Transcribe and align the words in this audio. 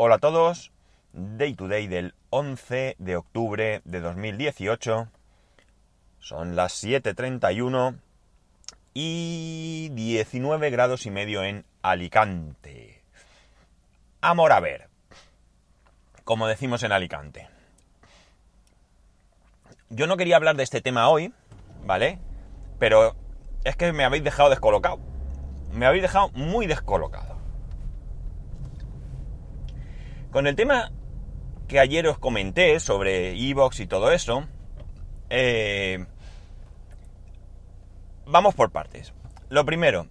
Hola 0.00 0.14
a 0.14 0.18
todos, 0.18 0.70
Day 1.12 1.54
to 1.54 1.66
Day 1.66 1.88
del 1.88 2.14
11 2.30 2.94
de 3.00 3.16
octubre 3.16 3.82
de 3.84 4.00
2018. 4.00 5.08
Son 6.20 6.54
las 6.54 6.84
7.31 6.84 7.98
y 8.94 9.88
19 9.88 10.70
grados 10.70 11.04
y 11.04 11.10
medio 11.10 11.42
en 11.42 11.64
Alicante. 11.82 13.02
Amor 14.20 14.52
a 14.52 14.60
ver, 14.60 14.88
como 16.22 16.46
decimos 16.46 16.84
en 16.84 16.92
Alicante. 16.92 17.48
Yo 19.90 20.06
no 20.06 20.16
quería 20.16 20.36
hablar 20.36 20.54
de 20.54 20.62
este 20.62 20.80
tema 20.80 21.08
hoy, 21.08 21.34
¿vale? 21.84 22.20
Pero 22.78 23.16
es 23.64 23.74
que 23.74 23.92
me 23.92 24.04
habéis 24.04 24.22
dejado 24.22 24.48
descolocado. 24.48 25.00
Me 25.72 25.86
habéis 25.86 26.02
dejado 26.02 26.28
muy 26.34 26.68
descolocado. 26.68 27.27
Con 30.30 30.46
el 30.46 30.56
tema 30.56 30.92
que 31.68 31.80
ayer 31.80 32.06
os 32.06 32.18
comenté 32.18 32.78
sobre 32.80 33.32
Evox 33.32 33.80
y 33.80 33.86
todo 33.86 34.12
eso, 34.12 34.46
eh, 35.30 36.04
vamos 38.26 38.54
por 38.54 38.70
partes. 38.70 39.14
Lo 39.48 39.64
primero, 39.64 40.06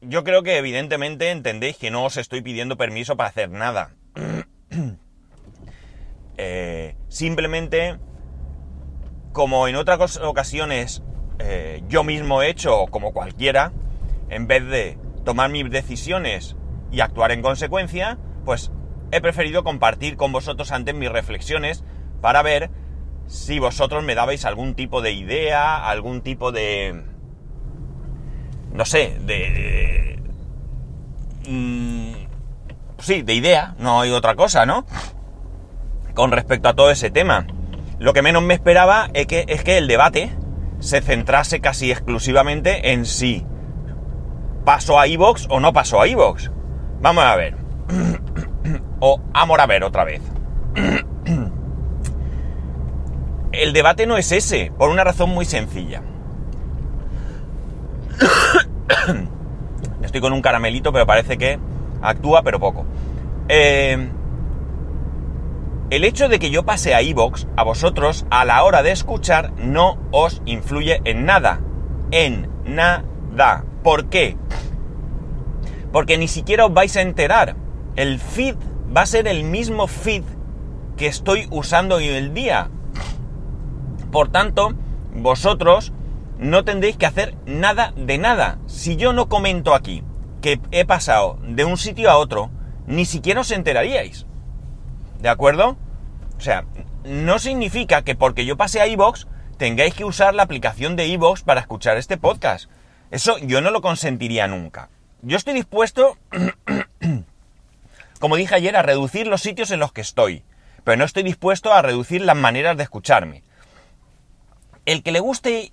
yo 0.00 0.24
creo 0.24 0.42
que 0.42 0.56
evidentemente 0.56 1.30
entendéis 1.30 1.76
que 1.76 1.90
no 1.90 2.04
os 2.04 2.16
estoy 2.16 2.40
pidiendo 2.40 2.76
permiso 2.76 3.16
para 3.16 3.28
hacer 3.28 3.50
nada. 3.50 3.94
Eh, 6.42 6.96
simplemente, 7.08 7.98
como 9.32 9.68
en 9.68 9.76
otras 9.76 10.16
ocasiones 10.16 11.02
eh, 11.38 11.82
yo 11.86 12.02
mismo 12.02 12.40
he 12.40 12.48
hecho, 12.48 12.86
como 12.86 13.12
cualquiera, 13.12 13.72
en 14.30 14.46
vez 14.46 14.66
de 14.66 14.96
tomar 15.22 15.50
mis 15.50 15.70
decisiones 15.70 16.56
y 16.90 17.00
actuar 17.00 17.32
en 17.32 17.42
consecuencia, 17.42 18.16
pues 18.46 18.72
he 19.12 19.20
preferido 19.20 19.64
compartir 19.64 20.16
con 20.16 20.32
vosotros 20.32 20.72
antes 20.72 20.94
mis 20.94 21.10
reflexiones 21.10 21.84
para 22.20 22.42
ver 22.42 22.70
si 23.26 23.58
vosotros 23.58 24.02
me 24.02 24.14
dabais 24.14 24.44
algún 24.44 24.74
tipo 24.74 25.02
de 25.02 25.12
idea, 25.12 25.88
algún 25.88 26.20
tipo 26.20 26.52
de... 26.52 27.04
no 28.72 28.84
sé, 28.84 29.16
de... 29.20 30.20
Mm, 31.48 32.12
sí, 32.98 33.22
de 33.22 33.34
idea, 33.34 33.74
no 33.78 34.00
hay 34.00 34.10
otra 34.10 34.34
cosa, 34.34 34.66
¿no? 34.66 34.84
Con 36.14 36.32
respecto 36.32 36.68
a 36.68 36.74
todo 36.74 36.90
ese 36.90 37.10
tema. 37.10 37.46
Lo 37.98 38.12
que 38.12 38.22
menos 38.22 38.42
me 38.42 38.54
esperaba 38.54 39.10
es 39.14 39.26
que, 39.26 39.44
es 39.46 39.62
que 39.62 39.78
el 39.78 39.86
debate 39.86 40.30
se 40.80 41.00
centrase 41.00 41.60
casi 41.60 41.92
exclusivamente 41.92 42.92
en 42.92 43.06
si 43.06 43.46
paso 44.64 44.98
a 44.98 45.06
iVox 45.06 45.46
o 45.50 45.60
no 45.60 45.72
paso 45.72 46.00
a 46.00 46.08
iVox. 46.08 46.50
Vamos 47.00 47.24
a 47.24 47.36
ver. 47.36 47.59
O 49.00 49.20
amor 49.32 49.60
a 49.60 49.66
ver 49.66 49.84
otra 49.84 50.04
vez. 50.04 50.22
El 53.52 53.72
debate 53.72 54.06
no 54.06 54.16
es 54.16 54.30
ese, 54.30 54.72
por 54.78 54.90
una 54.90 55.02
razón 55.02 55.30
muy 55.30 55.44
sencilla. 55.44 56.02
Estoy 60.02 60.20
con 60.20 60.32
un 60.32 60.42
caramelito, 60.42 60.92
pero 60.92 61.06
parece 61.06 61.36
que 61.36 61.58
actúa, 62.00 62.42
pero 62.42 62.60
poco. 62.60 62.84
Eh, 63.48 64.08
el 65.90 66.04
hecho 66.04 66.28
de 66.28 66.38
que 66.38 66.50
yo 66.50 66.62
pase 66.62 66.94
a 66.94 67.02
iVox, 67.02 67.48
a 67.56 67.64
vosotros, 67.64 68.24
a 68.30 68.44
la 68.44 68.62
hora 68.62 68.84
de 68.84 68.92
escuchar, 68.92 69.52
no 69.56 69.98
os 70.12 70.40
influye 70.44 71.00
en 71.04 71.24
nada. 71.24 71.60
En 72.12 72.48
nada. 72.64 73.64
¿Por 73.82 74.08
qué? 74.08 74.36
Porque 75.92 76.16
ni 76.16 76.28
siquiera 76.28 76.66
os 76.66 76.72
vais 76.72 76.96
a 76.96 77.02
enterar. 77.02 77.56
El 77.96 78.20
feed 78.20 78.54
va 78.94 79.02
a 79.02 79.06
ser 79.06 79.28
el 79.28 79.44
mismo 79.44 79.86
feed 79.86 80.24
que 80.96 81.06
estoy 81.06 81.46
usando 81.50 81.96
hoy 81.96 82.08
el 82.08 82.34
día. 82.34 82.70
Por 84.10 84.30
tanto, 84.30 84.74
vosotros 85.14 85.92
no 86.38 86.64
tendréis 86.64 86.96
que 86.96 87.06
hacer 87.06 87.34
nada 87.46 87.92
de 87.96 88.18
nada. 88.18 88.58
Si 88.66 88.96
yo 88.96 89.12
no 89.12 89.28
comento 89.28 89.74
aquí 89.74 90.02
que 90.40 90.60
he 90.70 90.84
pasado 90.84 91.38
de 91.42 91.64
un 91.64 91.76
sitio 91.76 92.10
a 92.10 92.16
otro, 92.16 92.50
ni 92.86 93.04
siquiera 93.04 93.42
os 93.42 93.50
enteraríais. 93.50 94.26
¿De 95.20 95.28
acuerdo? 95.28 95.76
O 96.36 96.40
sea, 96.40 96.64
no 97.04 97.38
significa 97.38 98.02
que 98.02 98.14
porque 98.14 98.44
yo 98.44 98.56
pase 98.56 98.80
a 98.80 98.86
iVoox 98.86 99.26
tengáis 99.58 99.94
que 99.94 100.06
usar 100.06 100.34
la 100.34 100.42
aplicación 100.42 100.96
de 100.96 101.06
iVoox 101.06 101.42
para 101.42 101.60
escuchar 101.60 101.98
este 101.98 102.16
podcast. 102.16 102.70
Eso 103.10 103.36
yo 103.38 103.60
no 103.60 103.70
lo 103.70 103.82
consentiría 103.82 104.46
nunca. 104.48 104.88
Yo 105.22 105.36
estoy 105.36 105.52
dispuesto 105.54 106.16
como 108.20 108.36
dije 108.36 108.54
ayer, 108.54 108.76
a 108.76 108.82
reducir 108.82 109.26
los 109.26 109.40
sitios 109.40 109.70
en 109.70 109.80
los 109.80 109.92
que 109.92 110.02
estoy, 110.02 110.44
pero 110.84 110.98
no 110.98 111.04
estoy 111.04 111.22
dispuesto 111.22 111.72
a 111.72 111.80
reducir 111.82 112.20
las 112.20 112.36
maneras 112.36 112.76
de 112.76 112.82
escucharme. 112.82 113.42
El 114.84 115.02
que 115.02 115.10
le 115.10 115.20
guste 115.20 115.72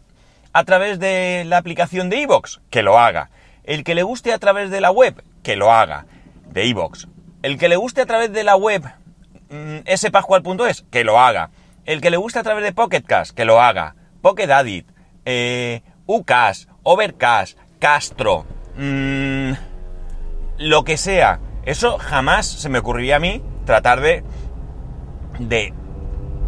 a 0.54 0.64
través 0.64 0.98
de 0.98 1.44
la 1.46 1.58
aplicación 1.58 2.10
de 2.10 2.22
iVoox, 2.22 2.60
que 2.70 2.84
lo 2.84 2.98
haga. 2.98 3.30
El 3.66 3.84
que 3.84 3.96
le 3.96 4.04
guste 4.04 4.32
a 4.32 4.40
través 4.40 4.72
de 4.72 4.80
la 4.80 4.92
web, 4.92 5.22
que 5.44 5.58
lo 5.58 5.74
haga, 5.74 6.06
de 6.46 6.66
iVoox. 6.68 7.08
El 7.44 7.58
que 7.58 7.68
le 7.68 7.76
guste 7.76 8.02
a 8.02 8.06
través 8.06 8.32
de 8.32 8.46
la 8.46 8.56
web 8.56 8.84
mmm, 9.50 9.80
spascual.es, 9.94 10.86
que 10.90 11.04
lo 11.04 11.20
haga. 11.20 11.52
El 11.84 12.00
que 12.00 12.10
le 12.10 12.18
guste 12.18 12.40
a 12.40 12.44
través 12.44 12.64
de 12.64 12.72
Pocketcast, 12.72 13.36
que 13.36 13.44
lo 13.44 13.62
haga. 13.62 13.96
Pocket 14.22 14.50
Edit, 14.50 14.88
eh, 15.26 15.82
Ucas, 16.06 16.70
Overcast, 16.84 17.58
Castro, 17.80 18.46
mmm, 18.78 19.52
lo 20.58 20.84
que 20.86 20.96
sea 20.96 21.42
eso 21.68 21.98
jamás 21.98 22.46
se 22.46 22.70
me 22.70 22.80
ocurriría 22.80 23.18
a 23.18 23.20
mí 23.20 23.44
tratar 23.66 24.00
de, 24.00 24.24
de 25.38 25.74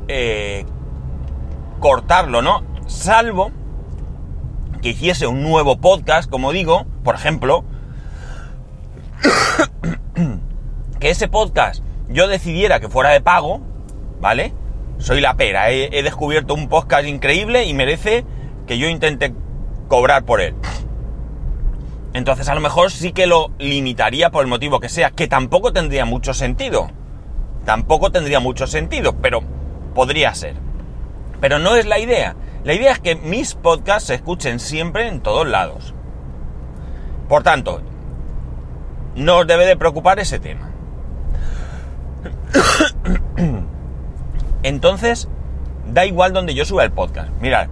eh, 0.08 0.66
cortarlo, 1.82 2.42
¿no? 2.42 2.64
Salvo 2.88 3.52
que 4.82 4.92
hiciese 4.92 5.28
un 5.28 5.44
nuevo 5.44 5.82
podcast, 5.82 6.30
como 6.30 6.54
digo, 6.54 6.86
por 7.04 7.16
ejemplo, 7.16 7.66
que 11.02 11.10
ese 11.10 11.28
podcast 11.28 11.84
yo 12.08 12.30
decidiera 12.30 12.80
que 12.80 12.88
fuera 12.88 13.10
de 13.10 13.20
pago, 13.20 13.60
¿vale? 14.22 14.54
Soy 15.00 15.20
la 15.20 15.36
pera, 15.36 15.70
he, 15.70 16.00
he, 16.00 16.02
descubierto 16.02 16.54
un 16.54 16.70
podcast 16.70 17.06
increíble 17.06 17.66
y 17.66 17.74
merece 17.74 18.24
que 18.68 18.78
yo 18.78 18.88
intente 18.88 19.34
cobrar 19.90 20.24
por 20.24 20.40
él. 20.40 20.56
Entonces 22.14 22.50
a 22.50 22.56
lo 22.56 22.62
mejor 22.62 22.92
sí 22.92 23.12
que 23.12 23.28
lo 23.28 23.52
limitaría 23.60 24.32
por 24.32 24.44
el 24.44 24.50
motivo 24.50 24.80
que 24.80 24.90
sea, 24.90 25.12
que 25.12 25.28
tampoco 25.28 25.74
tendría 25.74 26.06
mucho 26.06 26.34
sentido. 26.34 26.90
Tampoco 27.66 28.12
tendría 28.12 28.40
mucho 28.40 28.66
sentido, 28.68 29.16
pero 29.22 29.42
podría 29.94 30.34
ser. 30.34 30.56
Pero 31.40 31.60
no 31.60 31.76
es 31.76 31.86
la 31.86 32.00
idea. 32.00 32.36
La 32.64 32.74
idea 32.74 32.92
es 32.92 33.00
que 33.00 33.16
mis 33.16 33.54
podcasts 33.56 34.08
se 34.08 34.16
escuchen 34.16 34.60
siempre 34.60 35.08
en 35.08 35.22
todos 35.22 35.48
lados. 35.48 35.94
Por 37.28 37.44
tanto, 37.44 37.82
no 39.16 39.38
os 39.38 39.48
debe 39.48 39.66
de 39.66 39.78
preocupar 39.78 40.20
ese 40.20 40.40
tema. 40.40 40.72
Entonces, 44.64 45.30
da 45.86 46.06
igual 46.06 46.34
donde 46.34 46.56
yo 46.56 46.66
suba 46.66 46.84
el 46.84 46.92
podcast. 46.92 47.30
Mirad, 47.40 47.68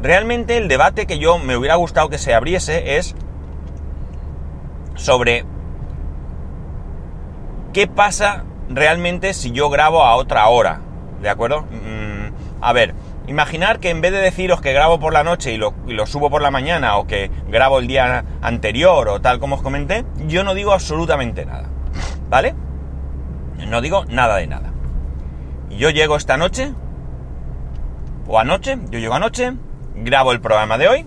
realmente 0.00 0.56
el 0.56 0.68
debate 0.68 1.06
que 1.06 1.18
yo 1.18 1.38
me 1.38 1.56
hubiera 1.56 1.74
gustado 1.74 2.08
que 2.08 2.18
se 2.18 2.34
abriese 2.34 2.96
es 2.96 3.14
sobre 4.94 5.44
qué 7.72 7.86
pasa 7.86 8.44
realmente 8.68 9.34
si 9.34 9.50
yo 9.50 9.70
grabo 9.70 10.04
a 10.04 10.16
otra 10.16 10.48
hora. 10.48 10.80
¿De 11.20 11.28
acuerdo? 11.28 11.62
Mm, 11.62 12.62
a 12.62 12.72
ver, 12.72 12.94
imaginar 13.26 13.80
que 13.80 13.90
en 13.90 14.00
vez 14.00 14.12
de 14.12 14.18
deciros 14.18 14.60
que 14.60 14.72
grabo 14.72 15.00
por 15.00 15.12
la 15.12 15.24
noche 15.24 15.52
y 15.52 15.56
lo, 15.56 15.74
y 15.86 15.92
lo, 15.92 16.06
subo 16.06 16.30
por 16.30 16.42
la 16.42 16.50
mañana 16.50 16.96
o 16.96 17.06
que 17.06 17.30
grabo 17.48 17.78
el 17.78 17.86
día 17.86 18.24
anterior 18.42 19.08
o 19.08 19.20
tal 19.20 19.38
como 19.38 19.56
os 19.56 19.62
comenté, 19.62 20.04
yo 20.26 20.44
no 20.44 20.54
digo 20.54 20.72
absolutamente 20.72 21.44
nada. 21.44 21.68
¿Vale? 22.28 22.54
No 23.68 23.80
digo 23.80 24.04
nada 24.06 24.36
de 24.36 24.46
nada. 24.46 24.72
Yo 25.70 25.90
llego 25.90 26.16
esta 26.16 26.36
noche, 26.36 26.72
o 28.26 28.38
anoche, 28.38 28.78
yo 28.90 28.98
llego 28.98 29.14
anoche, 29.14 29.54
grabo 29.94 30.32
el 30.32 30.40
programa 30.40 30.78
de 30.78 30.88
hoy, 30.88 31.06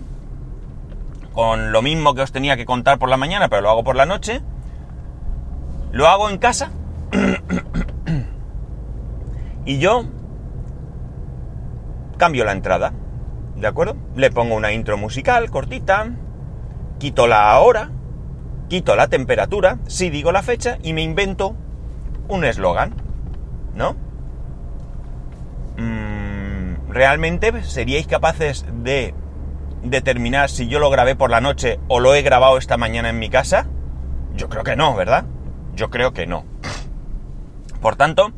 con 1.38 1.70
lo 1.70 1.82
mismo 1.82 2.16
que 2.16 2.22
os 2.22 2.32
tenía 2.32 2.56
que 2.56 2.66
contar 2.66 2.98
por 2.98 3.08
la 3.08 3.16
mañana, 3.16 3.48
pero 3.48 3.62
lo 3.62 3.70
hago 3.70 3.84
por 3.84 3.94
la 3.94 4.06
noche. 4.06 4.42
Lo 5.92 6.08
hago 6.08 6.28
en 6.30 6.38
casa. 6.38 6.72
y 9.64 9.78
yo 9.78 10.04
cambio 12.16 12.44
la 12.44 12.50
entrada. 12.50 12.92
¿De 13.54 13.68
acuerdo? 13.68 13.96
Le 14.16 14.32
pongo 14.32 14.56
una 14.56 14.72
intro 14.72 14.96
musical 14.96 15.48
cortita. 15.48 16.08
Quito 16.98 17.28
la 17.28 17.56
hora. 17.60 17.92
Quito 18.68 18.96
la 18.96 19.06
temperatura. 19.06 19.78
Sí 19.86 20.10
digo 20.10 20.32
la 20.32 20.42
fecha. 20.42 20.78
Y 20.82 20.92
me 20.92 21.02
invento 21.02 21.54
un 22.26 22.44
eslogan. 22.44 22.94
¿No? 23.76 23.94
Mm, 25.76 26.90
¿Realmente 26.90 27.62
seríais 27.62 28.08
capaces 28.08 28.66
de 28.82 29.14
determinar 29.90 30.50
si 30.50 30.68
yo 30.68 30.78
lo 30.78 30.90
grabé 30.90 31.16
por 31.16 31.30
la 31.30 31.40
noche 31.40 31.78
o 31.88 32.00
lo 32.00 32.14
he 32.14 32.22
grabado 32.22 32.58
esta 32.58 32.76
mañana 32.76 33.08
en 33.10 33.18
mi 33.18 33.30
casa? 33.30 33.66
Yo 34.34 34.48
creo 34.48 34.64
que 34.64 34.76
no, 34.76 34.94
¿verdad? 34.94 35.24
Yo 35.74 35.90
creo 35.90 36.12
que 36.12 36.26
no. 36.26 36.44
Por 37.80 37.96
tanto, 37.96 38.32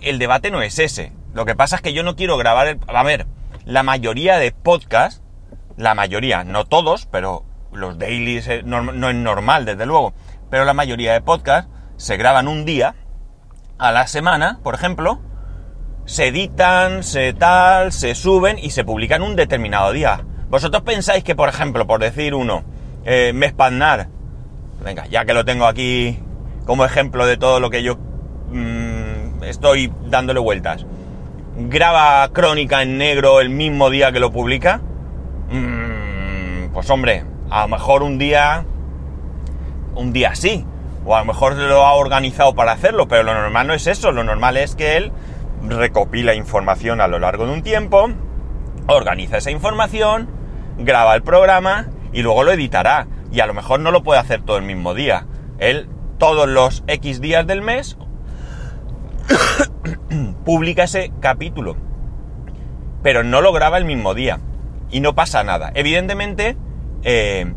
el 0.00 0.18
debate 0.18 0.50
no 0.50 0.62
es 0.62 0.78
ese. 0.78 1.12
Lo 1.34 1.44
que 1.44 1.54
pasa 1.54 1.76
es 1.76 1.82
que 1.82 1.92
yo 1.92 2.02
no 2.02 2.16
quiero 2.16 2.36
grabar 2.36 2.68
el... 2.68 2.80
A 2.88 3.02
ver, 3.02 3.26
la 3.64 3.82
mayoría 3.82 4.38
de 4.38 4.52
podcasts, 4.52 5.22
la 5.76 5.94
mayoría, 5.94 6.44
no 6.44 6.64
todos, 6.64 7.06
pero 7.06 7.44
los 7.72 7.98
dailies 7.98 8.48
eh, 8.48 8.62
no, 8.64 8.82
no 8.82 9.10
es 9.10 9.14
normal, 9.14 9.64
desde 9.64 9.86
luego, 9.86 10.14
pero 10.50 10.64
la 10.64 10.74
mayoría 10.74 11.12
de 11.12 11.20
podcasts 11.20 11.70
se 11.96 12.16
graban 12.16 12.48
un 12.48 12.64
día 12.64 12.94
a 13.78 13.92
la 13.92 14.06
semana, 14.06 14.60
por 14.62 14.74
ejemplo, 14.74 15.20
se 16.08 16.28
editan, 16.28 17.02
se 17.02 17.34
tal, 17.34 17.92
se 17.92 18.14
suben 18.14 18.58
y 18.58 18.70
se 18.70 18.82
publican 18.82 19.22
un 19.22 19.36
determinado 19.36 19.92
día. 19.92 20.24
¿Vosotros 20.50 20.82
pensáis 20.82 21.24
que, 21.24 21.34
por 21.34 21.48
ejemplo, 21.48 21.86
por 21.86 22.00
decir 22.00 22.34
uno, 22.34 22.64
eh, 23.04 23.32
Mespandar, 23.34 24.08
venga, 24.82 25.06
ya 25.06 25.24
que 25.24 25.34
lo 25.34 25.44
tengo 25.44 25.66
aquí 25.66 26.18
como 26.64 26.84
ejemplo 26.84 27.26
de 27.26 27.36
todo 27.36 27.60
lo 27.60 27.70
que 27.70 27.82
yo 27.82 27.96
mm, 28.50 29.42
estoy 29.44 29.92
dándole 30.06 30.40
vueltas, 30.40 30.86
graba 31.56 32.28
Crónica 32.32 32.82
en 32.82 32.96
negro 32.96 33.40
el 33.40 33.50
mismo 33.50 33.90
día 33.90 34.10
que 34.10 34.20
lo 34.20 34.32
publica? 34.32 34.80
Mm, 35.50 36.72
pues 36.72 36.88
hombre, 36.88 37.24
a 37.50 37.62
lo 37.62 37.68
mejor 37.68 38.02
un 38.02 38.16
día, 38.16 38.64
un 39.96 40.12
día 40.14 40.34
sí, 40.34 40.64
o 41.04 41.14
a 41.14 41.20
lo 41.20 41.26
mejor 41.26 41.56
lo 41.56 41.84
ha 41.84 41.92
organizado 41.92 42.54
para 42.54 42.72
hacerlo, 42.72 43.06
pero 43.06 43.22
lo 43.22 43.34
normal 43.34 43.66
no 43.66 43.74
es 43.74 43.86
eso, 43.86 44.12
lo 44.12 44.24
normal 44.24 44.56
es 44.56 44.74
que 44.74 44.96
él 44.96 45.12
recopila 45.62 46.34
información 46.34 47.02
a 47.02 47.08
lo 47.08 47.18
largo 47.18 47.46
de 47.46 47.52
un 47.52 47.62
tiempo, 47.62 48.08
organiza 48.86 49.38
esa 49.38 49.50
información, 49.50 50.37
graba 50.78 51.14
el 51.14 51.22
programa 51.22 51.88
y 52.12 52.22
luego 52.22 52.44
lo 52.44 52.52
editará. 52.52 53.06
Y 53.30 53.40
a 53.40 53.46
lo 53.46 53.54
mejor 53.54 53.80
no 53.80 53.90
lo 53.90 54.02
puede 54.02 54.20
hacer 54.20 54.42
todo 54.42 54.56
el 54.56 54.64
mismo 54.64 54.94
día. 54.94 55.26
Él 55.58 55.88
todos 56.18 56.48
los 56.48 56.82
X 56.86 57.20
días 57.20 57.46
del 57.46 57.62
mes 57.62 57.96
publica 60.44 60.84
ese 60.84 61.12
capítulo. 61.20 61.76
Pero 63.02 63.22
no 63.22 63.40
lo 63.40 63.52
graba 63.52 63.78
el 63.78 63.84
mismo 63.84 64.14
día. 64.14 64.40
Y 64.90 65.00
no 65.00 65.14
pasa 65.14 65.44
nada. 65.44 65.70
Evidentemente, 65.74 66.56
eh, 67.02 67.52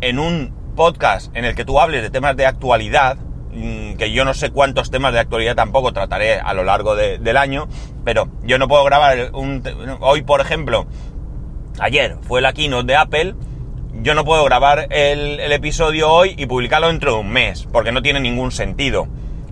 en 0.00 0.18
un 0.18 0.54
podcast 0.76 1.34
en 1.36 1.44
el 1.44 1.54
que 1.54 1.64
tú 1.64 1.80
hables 1.80 2.02
de 2.02 2.10
temas 2.10 2.36
de 2.36 2.46
actualidad, 2.46 3.18
Mm, 3.52 3.94
que 3.94 4.12
yo 4.12 4.24
no 4.24 4.32
sé 4.32 4.50
cuántos 4.50 4.92
temas 4.92 5.12
de 5.12 5.18
actualidad 5.18 5.56
tampoco 5.56 5.92
trataré 5.92 6.38
a 6.38 6.54
lo 6.54 6.62
largo 6.62 6.94
del 6.94 7.36
año, 7.36 7.68
pero 8.04 8.28
yo 8.42 8.58
no 8.58 8.68
puedo 8.68 8.84
grabar 8.84 9.30
un... 9.32 9.62
Hoy, 10.00 10.22
por 10.22 10.40
ejemplo, 10.40 10.86
ayer 11.78 12.16
fue 12.22 12.40
la 12.40 12.52
keynote 12.52 12.86
de 12.86 12.96
Apple, 12.96 13.34
yo 14.02 14.14
no 14.14 14.24
puedo 14.24 14.44
grabar 14.44 14.86
el, 14.90 15.40
episodio 15.52 16.10
hoy 16.10 16.34
y 16.36 16.46
publicarlo 16.46 16.88
dentro 16.88 17.14
de 17.14 17.20
un 17.20 17.30
mes, 17.30 17.68
porque 17.70 17.92
no 17.92 18.02
tiene 18.02 18.20
ningún 18.20 18.50
sentido. 18.50 19.08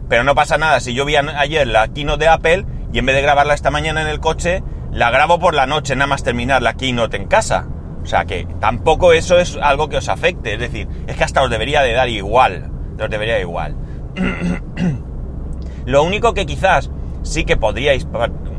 Pero 0.09 0.25
no 0.25 0.35
pasa 0.35 0.57
nada, 0.57 0.81
si 0.81 0.95
yo 0.95 1.05
vi 1.05 1.17
ayer 1.17 1.67
la 1.67 1.89
keynote 1.89 2.25
de 2.25 2.29
Apple 2.29 2.65
y 2.93 2.99
en 2.99 3.07
vez 3.07 3.15
de 3.15 3.23
grabarla 3.23 3.55
esta 3.55 3.71
mañana 3.71 4.01
en 4.01 4.09
el 4.09 4.21
coche, 4.21 4.63
la 4.91 5.11
grabo 5.11 5.39
por 5.39 5.55
la 5.55 5.67
noche, 5.67 5.95
nada 5.97 6.07
más 6.07 6.23
terminar 6.23 6.63
la 6.63 6.75
keynote 6.75 7.17
en 7.17 7.27
casa. 7.27 7.67
O 8.03 8.07
sea 8.07 8.25
que 8.25 8.47
tampoco 8.61 9.13
eso 9.13 9.39
es 9.39 9.59
algo 9.61 9.89
que 9.89 9.99
os 9.99 10.09
afecte, 10.09 10.55
es 10.55 10.61
decir, 10.61 10.89
es 11.07 11.17
que 11.17 11.25
hasta 11.25 11.43
os 11.43 11.51
debería 11.51 11.83
de 11.83 11.93
dar 11.93 12.09
igual, 12.09 12.71
os 12.99 13.11
debería 13.11 13.35
de 13.35 13.43
igual. 13.43 13.77
lo 15.85 16.03
único 16.03 16.33
que 16.33 16.47
quizás 16.47 16.91
sí 17.23 17.45
que 17.45 17.57
podríais, 17.59 18.07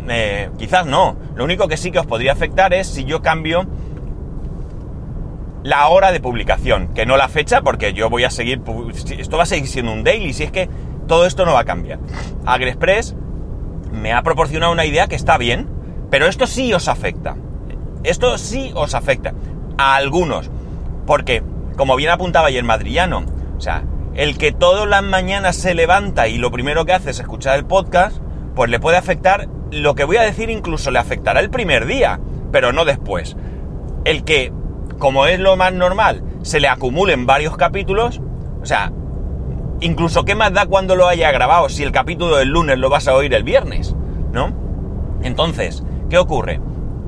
eh, 0.08 0.50
quizás 0.58 0.86
no, 0.86 1.18
lo 1.36 1.44
único 1.44 1.68
que 1.68 1.78
sí 1.78 1.92
que 1.92 2.00
os 2.00 2.06
podría 2.06 2.32
afectar 2.32 2.74
es 2.74 2.88
si 2.88 3.06
yo 3.06 3.22
cambio 3.22 3.68
la 5.64 5.88
hora 5.90 6.12
de 6.12 6.20
publicación, 6.20 6.94
que 6.94 7.06
no 7.06 7.18
la 7.18 7.28
fecha, 7.28 7.62
porque 7.62 7.94
yo 7.94 8.10
voy 8.10 8.24
a 8.24 8.30
seguir, 8.30 8.62
esto 9.18 9.38
va 9.38 9.44
a 9.44 9.46
seguir 9.46 9.68
siendo 9.68 9.92
un 9.92 10.04
daily, 10.04 10.34
si 10.34 10.44
es 10.44 10.52
que 10.52 10.70
todo 11.08 11.26
esto 11.26 11.46
no 11.46 11.54
va 11.54 11.62
a 11.62 11.66
cambiar. 11.66 12.00
AgriExpress 12.46 13.16
me 13.92 14.14
ha 14.14 14.22
proporcionado 14.24 14.72
una 14.72 14.86
idea 14.86 15.08
que 15.08 15.16
está 15.16 15.38
bien, 15.38 15.68
pero 16.10 16.28
esto 16.28 16.48
sí 16.48 16.74
os 16.74 16.88
afecta. 16.88 17.36
Esto 18.04 18.38
sí 18.38 18.72
os 18.76 18.94
afecta. 18.96 19.34
A 19.78 19.96
algunos. 19.96 20.50
Porque, 21.06 21.44
como 21.76 21.96
bien 21.96 22.12
apuntaba 22.12 22.48
ayer 22.48 22.64
Madrillano, 22.64 23.26
o 23.58 23.62
sea, 23.62 23.84
el 24.16 24.38
que 24.38 24.52
todas 24.52 24.88
las 24.88 25.04
mañanas 25.04 25.56
se 25.56 25.74
levanta 25.74 26.28
y 26.28 26.38
lo 26.38 26.52
primero 26.52 26.86
que 26.86 26.94
hace 26.94 27.12
es 27.12 27.20
escuchar 27.20 27.58
el 27.58 27.66
podcast, 27.66 28.18
pues 28.56 28.70
le 28.70 28.80
puede 28.80 28.98
afectar, 28.98 29.48
lo 29.72 29.96
que 29.96 30.04
voy 30.04 30.18
a 30.18 30.24
decir 30.24 30.50
incluso 30.50 30.92
le 30.92 31.00
afectará 31.00 31.40
el 31.40 31.50
primer 31.50 31.86
día, 31.86 32.20
pero 32.52 32.72
no 32.72 32.86
después. 32.86 33.36
El 34.06 34.24
que, 34.24 34.52
como 34.98 35.26
es 35.26 35.40
lo 35.40 35.56
más 35.58 35.74
normal, 35.74 36.24
se 36.42 36.60
le 36.60 36.68
acumulen 36.68 37.26
varios 37.26 37.58
capítulos, 37.58 38.22
o 38.62 38.66
sea, 38.66 38.92
incluso 39.82 40.26
qué 40.26 40.36
más 40.36 40.54
da 40.54 40.66
cuando 40.66 40.96
lo 40.96 41.08
haya 41.08 41.32
grabado 41.32 41.70
si 41.70 41.84
el 41.84 41.92
capítulo 41.92 42.38
del 42.38 42.50
lunes 42.50 42.78
lo 42.78 42.90
vas 42.90 43.08
a 43.08 43.16
oír 43.16 43.34
el 43.34 43.44
viernes, 43.44 43.96
¿no? 44.32 44.54
Entonces, 45.22 45.84
¿qué 46.10 46.18
ocurre? 46.18 46.60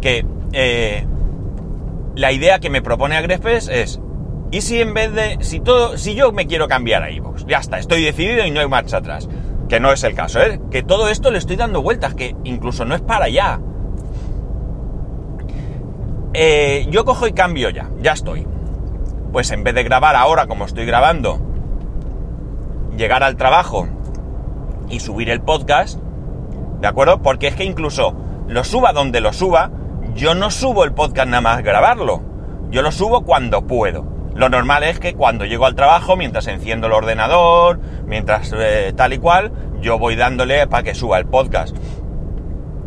Que 0.02 0.26
eh, 0.54 1.06
la 2.16 2.32
idea 2.32 2.60
que 2.60 2.70
me 2.70 2.82
propone 2.82 3.16
Agrespes 3.16 3.68
es 3.68 4.02
y 4.52 4.62
si 4.62 4.82
en 4.82 4.94
vez 4.94 5.14
de, 5.14 5.38
si 5.40 5.62
todo, 5.62 5.98
si 5.98 6.14
yo 6.14 6.34
me 6.34 6.46
quiero 6.46 6.68
cambiar 6.68 7.04
a 7.04 7.12
iVoox, 7.12 7.46
ya 7.46 7.60
está, 7.60 7.80
estoy 7.80 8.04
decidido 8.04 8.46
y 8.46 8.52
no 8.52 8.60
hay 8.60 8.68
marcha 8.68 8.98
atrás. 8.98 9.30
Que 9.72 9.80
no 9.80 9.94
es 9.94 10.04
el 10.04 10.16
caso, 10.16 10.42
¿eh? 10.42 10.60
Que 10.70 10.84
todo 10.84 11.08
esto 11.08 11.32
le 11.32 11.38
estoy 11.38 11.56
dando 11.56 11.82
vueltas, 11.82 12.14
que 12.14 12.36
incluso 12.44 12.84
no 12.84 12.94
es 12.94 13.00
para 13.00 13.28
allá. 13.28 13.62
Eh, 16.34 16.88
yo 16.90 17.06
cojo 17.06 17.26
y 17.26 17.32
cambio 17.32 17.70
ya, 17.70 17.90
ya 18.02 18.12
estoy. 18.12 18.46
Pues 19.32 19.50
en 19.52 19.64
vez 19.64 19.74
de 19.74 19.84
grabar 19.84 20.18
ahora 20.18 20.48
como 20.48 20.66
estoy 20.66 20.86
grabando, 20.86 21.40
llegar 22.98 23.24
al 23.24 23.38
trabajo 23.38 23.88
y 24.90 25.00
subir 25.00 25.30
el 25.30 25.40
podcast, 25.40 26.02
¿de 26.82 26.88
acuerdo? 26.90 27.22
Porque 27.22 27.48
es 27.48 27.56
que 27.56 27.64
incluso 27.64 28.14
lo 28.50 28.66
suba 28.66 28.92
donde 28.92 29.22
lo 29.22 29.32
suba, 29.32 29.72
yo 30.14 30.36
no 30.36 30.52
subo 30.52 30.84
el 30.84 30.92
podcast 30.92 31.30
nada 31.30 31.40
más 31.40 31.64
grabarlo. 31.64 32.22
Yo 32.72 32.82
lo 32.82 32.92
subo 32.92 33.22
cuando 33.22 33.66
puedo. 33.68 34.21
Lo 34.36 34.50
normal 34.50 34.84
es 34.84 35.00
que 35.00 35.14
cuando 35.14 35.46
llego 35.46 35.66
al 35.66 35.76
trabajo, 35.76 36.16
mientras 36.16 36.48
enciendo 36.48 36.88
el 36.88 36.94
ordenador, 36.94 37.80
mientras 38.06 38.54
eh, 38.58 38.94
tal 38.96 39.14
y 39.14 39.18
cual, 39.18 39.52
yo 39.82 40.00
voy 40.00 40.16
dándole 40.16 40.68
para 40.68 40.84
que 40.84 40.96
suba 40.96 41.18
el 41.18 41.26
podcast. 41.26 41.76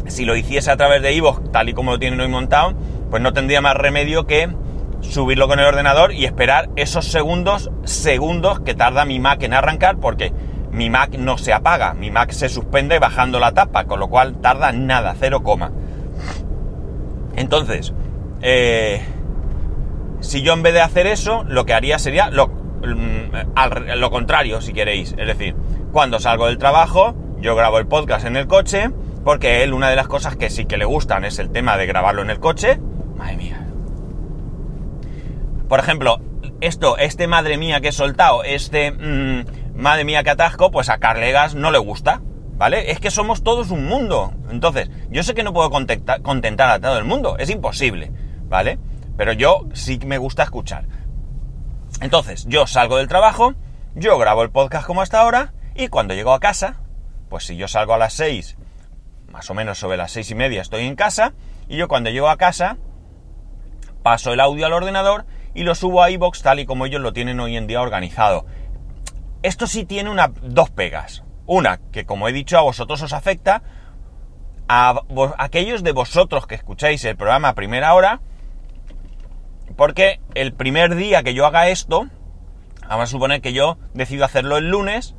Si 0.06 0.24
lo 0.24 0.36
hiciese 0.36 0.70
a 0.70 0.76
través 0.76 1.02
de 1.02 1.12
iVoox, 1.14 1.52
tal 1.52 1.68
y 1.68 1.74
como 1.74 1.92
lo 1.92 1.98
tienen 1.98 2.20
hoy 2.20 2.28
montado, 2.28 2.74
pues 3.10 3.22
no 3.22 3.32
tendría 3.32 3.60
más 3.60 3.76
remedio 3.76 4.26
que 4.26 4.48
subirlo 5.00 5.48
con 5.48 5.60
el 5.60 5.66
ordenador 5.66 6.12
y 6.12 6.24
esperar 6.24 6.70
esos 6.76 7.06
segundos, 7.06 7.70
segundos 7.84 8.60
que 8.60 8.74
tarda 8.74 9.04
mi 9.04 9.18
Mac 9.18 9.42
en 9.42 9.54
arrancar, 9.54 9.98
porque 9.98 10.32
mi 10.72 10.90
Mac 10.90 11.10
no 11.16 11.38
se 11.38 11.52
apaga, 11.52 11.94
mi 11.94 12.10
Mac 12.10 12.32
se 12.32 12.48
suspende 12.48 12.98
bajando 12.98 13.38
la 13.38 13.52
tapa, 13.52 13.84
con 13.84 14.00
lo 14.00 14.08
cual 14.08 14.40
tarda 14.40 14.72
nada, 14.72 15.14
cero 15.18 15.42
coma. 15.42 15.72
Entonces, 17.36 17.92
eh, 18.42 19.02
si 20.24 20.42
yo 20.42 20.54
en 20.54 20.62
vez 20.62 20.74
de 20.74 20.80
hacer 20.80 21.06
eso, 21.06 21.44
lo 21.44 21.66
que 21.66 21.74
haría 21.74 21.98
sería 21.98 22.30
lo, 22.30 22.48
mm, 22.48 23.96
lo 23.96 24.10
contrario, 24.10 24.60
si 24.60 24.72
queréis. 24.72 25.14
Es 25.18 25.26
decir, 25.26 25.54
cuando 25.92 26.18
salgo 26.18 26.46
del 26.46 26.58
trabajo, 26.58 27.14
yo 27.40 27.54
grabo 27.54 27.78
el 27.78 27.86
podcast 27.86 28.26
en 28.26 28.36
el 28.36 28.46
coche, 28.46 28.90
porque 29.24 29.62
él 29.62 29.72
una 29.72 29.90
de 29.90 29.96
las 29.96 30.08
cosas 30.08 30.36
que 30.36 30.50
sí 30.50 30.64
que 30.64 30.78
le 30.78 30.84
gustan 30.84 31.24
es 31.24 31.38
el 31.38 31.50
tema 31.50 31.76
de 31.76 31.86
grabarlo 31.86 32.22
en 32.22 32.30
el 32.30 32.40
coche. 32.40 32.80
Madre 33.16 33.36
mía. 33.36 33.66
Por 35.68 35.78
ejemplo, 35.78 36.20
esto, 36.60 36.96
este 36.98 37.26
madre 37.26 37.56
mía 37.58 37.80
que 37.80 37.88
he 37.88 37.92
soltado, 37.92 38.44
este 38.44 38.92
mm, 38.92 39.76
madre 39.76 40.04
mía 40.04 40.24
que 40.24 40.30
atasco, 40.30 40.70
pues 40.70 40.88
a 40.88 40.98
Carlegas 40.98 41.54
no 41.54 41.70
le 41.70 41.78
gusta, 41.78 42.22
¿vale? 42.56 42.90
Es 42.90 43.00
que 43.00 43.10
somos 43.10 43.42
todos 43.42 43.70
un 43.70 43.86
mundo. 43.86 44.32
Entonces, 44.50 44.90
yo 45.10 45.22
sé 45.22 45.34
que 45.34 45.42
no 45.42 45.52
puedo 45.52 45.70
contentar 45.70 46.70
a 46.70 46.80
todo 46.80 46.98
el 46.98 47.04
mundo, 47.04 47.36
es 47.38 47.50
imposible, 47.50 48.10
¿vale? 48.48 48.78
Pero 49.16 49.32
yo 49.32 49.66
sí 49.72 49.98
me 50.04 50.18
gusta 50.18 50.42
escuchar. 50.42 50.86
Entonces, 52.00 52.46
yo 52.46 52.66
salgo 52.66 52.96
del 52.96 53.08
trabajo, 53.08 53.54
yo 53.94 54.18
grabo 54.18 54.42
el 54.42 54.50
podcast 54.50 54.86
como 54.86 55.02
hasta 55.02 55.20
ahora, 55.20 55.54
y 55.74 55.88
cuando 55.88 56.14
llego 56.14 56.32
a 56.32 56.40
casa, 56.40 56.80
pues 57.28 57.44
si 57.44 57.56
yo 57.56 57.68
salgo 57.68 57.94
a 57.94 57.98
las 57.98 58.14
6, 58.14 58.56
más 59.34 59.50
o 59.50 59.54
menos 59.54 59.78
sobre 59.78 59.96
las 59.96 60.12
seis 60.12 60.30
y 60.30 60.36
media 60.36 60.62
estoy 60.62 60.86
en 60.86 60.94
casa, 60.94 61.34
y 61.68 61.76
yo 61.76 61.88
cuando 61.88 62.10
llego 62.10 62.28
a 62.28 62.36
casa, 62.36 62.76
paso 64.02 64.32
el 64.32 64.40
audio 64.40 64.64
al 64.66 64.72
ordenador 64.72 65.26
y 65.54 65.64
lo 65.64 65.74
subo 65.74 66.02
a 66.02 66.10
iBox 66.10 66.42
tal 66.42 66.60
y 66.60 66.66
como 66.66 66.86
ellos 66.86 67.00
lo 67.00 67.12
tienen 67.12 67.40
hoy 67.40 67.56
en 67.56 67.66
día 67.66 67.82
organizado. 67.82 68.46
Esto 69.42 69.66
sí 69.66 69.84
tiene 69.84 70.10
una, 70.10 70.32
dos 70.42 70.70
pegas. 70.70 71.24
Una, 71.46 71.80
que 71.90 72.06
como 72.06 72.28
he 72.28 72.32
dicho 72.32 72.56
a 72.56 72.62
vosotros 72.62 73.02
os 73.02 73.12
afecta, 73.12 73.62
a, 74.68 74.90
a 74.90 75.44
aquellos 75.44 75.82
de 75.82 75.92
vosotros 75.92 76.46
que 76.46 76.54
escucháis 76.54 77.04
el 77.04 77.16
programa 77.16 77.48
a 77.48 77.54
primera 77.54 77.92
hora, 77.94 78.20
porque 79.76 80.20
el 80.34 80.52
primer 80.52 80.94
día 80.94 81.22
que 81.22 81.34
yo 81.34 81.46
haga 81.46 81.68
esto, 81.68 82.06
vamos 82.88 83.04
a 83.04 83.06
suponer 83.06 83.40
que 83.40 83.52
yo 83.52 83.78
decido 83.92 84.24
hacerlo 84.24 84.56
el 84.56 84.70
lunes, 84.70 85.14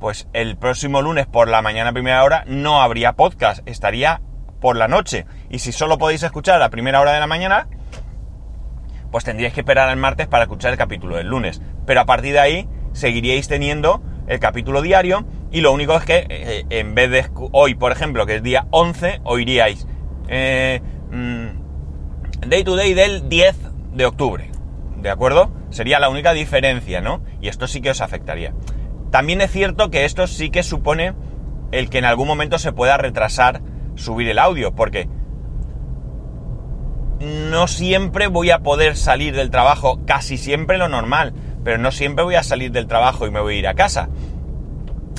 pues 0.00 0.28
el 0.32 0.56
próximo 0.56 1.02
lunes 1.02 1.26
por 1.26 1.48
la 1.48 1.62
mañana 1.62 1.92
primera 1.92 2.22
hora 2.22 2.44
no 2.46 2.82
habría 2.82 3.14
podcast, 3.14 3.66
estaría 3.66 4.20
por 4.60 4.76
la 4.76 4.88
noche. 4.88 5.26
Y 5.50 5.58
si 5.58 5.72
solo 5.72 5.98
podéis 5.98 6.22
escuchar 6.22 6.56
a 6.56 6.58
la 6.58 6.70
primera 6.70 7.00
hora 7.00 7.12
de 7.12 7.20
la 7.20 7.26
mañana, 7.26 7.68
pues 9.10 9.24
tendríais 9.24 9.54
que 9.54 9.60
esperar 9.60 9.88
al 9.88 9.96
martes 9.96 10.26
para 10.26 10.44
escuchar 10.44 10.72
el 10.72 10.78
capítulo 10.78 11.16
del 11.16 11.28
lunes. 11.28 11.60
Pero 11.86 12.00
a 12.00 12.06
partir 12.06 12.32
de 12.34 12.40
ahí 12.40 12.68
seguiríais 12.92 13.48
teniendo 13.48 14.02
el 14.26 14.40
capítulo 14.40 14.82
diario 14.82 15.24
Y 15.50 15.62
lo 15.62 15.72
único 15.72 15.96
es 15.96 16.04
que 16.04 16.26
eh, 16.28 16.66
en 16.68 16.94
vez 16.94 17.10
de 17.10 17.24
hoy, 17.52 17.74
por 17.74 17.92
ejemplo, 17.92 18.26
que 18.26 18.36
es 18.36 18.42
día 18.42 18.66
11, 18.70 19.20
oiríais 19.24 19.86
eh, 20.28 20.82
mm, 21.10 22.48
day 22.48 22.64
to 22.64 22.76
day 22.76 22.92
del 22.92 23.28
10 23.30 23.67
de 23.98 24.06
octubre. 24.06 24.50
¿De 24.96 25.10
acuerdo? 25.10 25.50
Sería 25.70 25.98
la 25.98 26.08
única 26.08 26.32
diferencia, 26.32 27.02
¿no? 27.02 27.20
Y 27.42 27.48
esto 27.48 27.66
sí 27.66 27.82
que 27.82 27.90
os 27.90 28.00
afectaría. 28.00 28.54
También 29.10 29.40
es 29.40 29.50
cierto 29.50 29.90
que 29.90 30.06
esto 30.06 30.26
sí 30.26 30.50
que 30.50 30.62
supone 30.62 31.14
el 31.72 31.90
que 31.90 31.98
en 31.98 32.04
algún 32.06 32.26
momento 32.26 32.58
se 32.58 32.72
pueda 32.72 32.96
retrasar 32.96 33.60
subir 33.96 34.28
el 34.28 34.38
audio, 34.38 34.74
porque 34.74 35.08
no 37.20 37.66
siempre 37.66 38.28
voy 38.28 38.50
a 38.50 38.60
poder 38.60 38.96
salir 38.96 39.34
del 39.34 39.50
trabajo, 39.50 40.00
casi 40.06 40.38
siempre 40.38 40.78
lo 40.78 40.88
normal, 40.88 41.34
pero 41.64 41.78
no 41.78 41.90
siempre 41.90 42.24
voy 42.24 42.36
a 42.36 42.42
salir 42.42 42.70
del 42.70 42.86
trabajo 42.86 43.26
y 43.26 43.30
me 43.30 43.40
voy 43.40 43.56
a 43.56 43.58
ir 43.58 43.68
a 43.68 43.74
casa. 43.74 44.08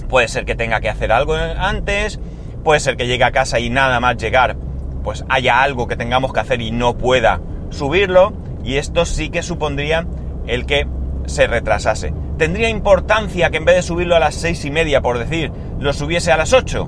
Puede 0.07 0.29
ser 0.29 0.45
que 0.45 0.55
tenga 0.55 0.79
que 0.79 0.89
hacer 0.89 1.11
algo 1.11 1.35
antes, 1.35 2.19
puede 2.63 2.79
ser 2.79 2.95
que 2.95 3.07
llegue 3.07 3.25
a 3.25 3.31
casa 3.31 3.59
y 3.59 3.69
nada 3.69 3.99
más 3.99 4.15
llegar, 4.15 4.55
pues 5.03 5.25
haya 5.27 5.61
algo 5.61 5.87
que 5.87 5.97
tengamos 5.97 6.31
que 6.31 6.39
hacer 6.39 6.61
y 6.61 6.71
no 6.71 6.97
pueda 6.97 7.41
subirlo, 7.69 8.33
y 8.69 8.77
esto 8.77 9.03
sí 9.03 9.29
que 9.29 9.41
supondría 9.41 10.05
el 10.45 10.67
que 10.67 10.87
se 11.25 11.47
retrasase. 11.47 12.13
¿Tendría 12.37 12.69
importancia 12.69 13.49
que 13.49 13.57
en 13.57 13.65
vez 13.65 13.77
de 13.77 13.81
subirlo 13.81 14.15
a 14.15 14.19
las 14.19 14.35
seis 14.35 14.63
y 14.63 14.69
media, 14.69 15.01
por 15.01 15.17
decir, 15.17 15.51
lo 15.79 15.91
subiese 15.91 16.31
a 16.31 16.37
las 16.37 16.53
ocho? 16.53 16.87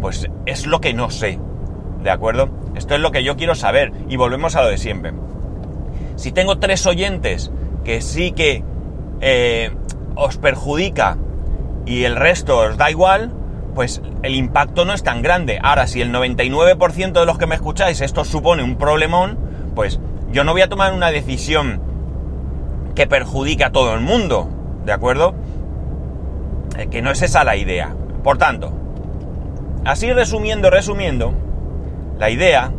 Pues 0.00 0.28
es 0.46 0.66
lo 0.66 0.80
que 0.80 0.94
no 0.94 1.10
sé, 1.10 1.38
¿de 2.02 2.10
acuerdo? 2.10 2.48
Esto 2.74 2.96
es 2.96 3.00
lo 3.00 3.12
que 3.12 3.22
yo 3.22 3.36
quiero 3.36 3.54
saber 3.54 3.92
y 4.08 4.16
volvemos 4.16 4.56
a 4.56 4.62
lo 4.62 4.68
de 4.68 4.78
siempre. 4.78 5.12
Si 6.16 6.32
tengo 6.32 6.58
tres 6.58 6.86
oyentes 6.86 7.52
que 7.84 8.00
sí 8.00 8.32
que 8.32 8.64
eh, 9.20 9.70
os 10.16 10.38
perjudica 10.38 11.18
y 11.86 12.02
el 12.02 12.16
resto 12.16 12.58
os 12.58 12.76
da 12.76 12.90
igual, 12.90 13.32
pues 13.76 14.02
el 14.24 14.34
impacto 14.34 14.84
no 14.84 14.92
es 14.92 15.04
tan 15.04 15.22
grande. 15.22 15.60
Ahora, 15.62 15.86
si 15.86 16.00
el 16.00 16.12
99% 16.12 17.12
de 17.12 17.26
los 17.26 17.38
que 17.38 17.46
me 17.46 17.54
escucháis 17.54 18.00
esto 18.00 18.24
supone 18.24 18.64
un 18.64 18.74
problemón, 18.74 19.38
pues 19.76 20.00
yo 20.32 20.44
no 20.44 20.52
voy 20.52 20.62
a 20.62 20.68
tomar 20.68 20.94
una 20.94 21.10
decisión 21.10 21.80
que 22.94 23.06
perjudique 23.06 23.64
a 23.64 23.70
todo 23.70 23.94
el 23.94 24.00
mundo, 24.00 24.48
¿de 24.84 24.92
acuerdo? 24.92 25.34
Eh, 26.78 26.88
que 26.88 27.02
no 27.02 27.10
es 27.10 27.22
esa 27.22 27.44
la 27.44 27.56
idea. 27.56 27.94
Por 28.24 28.38
tanto, 28.38 28.72
así 29.84 30.12
resumiendo, 30.12 30.70
resumiendo, 30.70 31.32
la 32.18 32.30
idea 32.30 32.72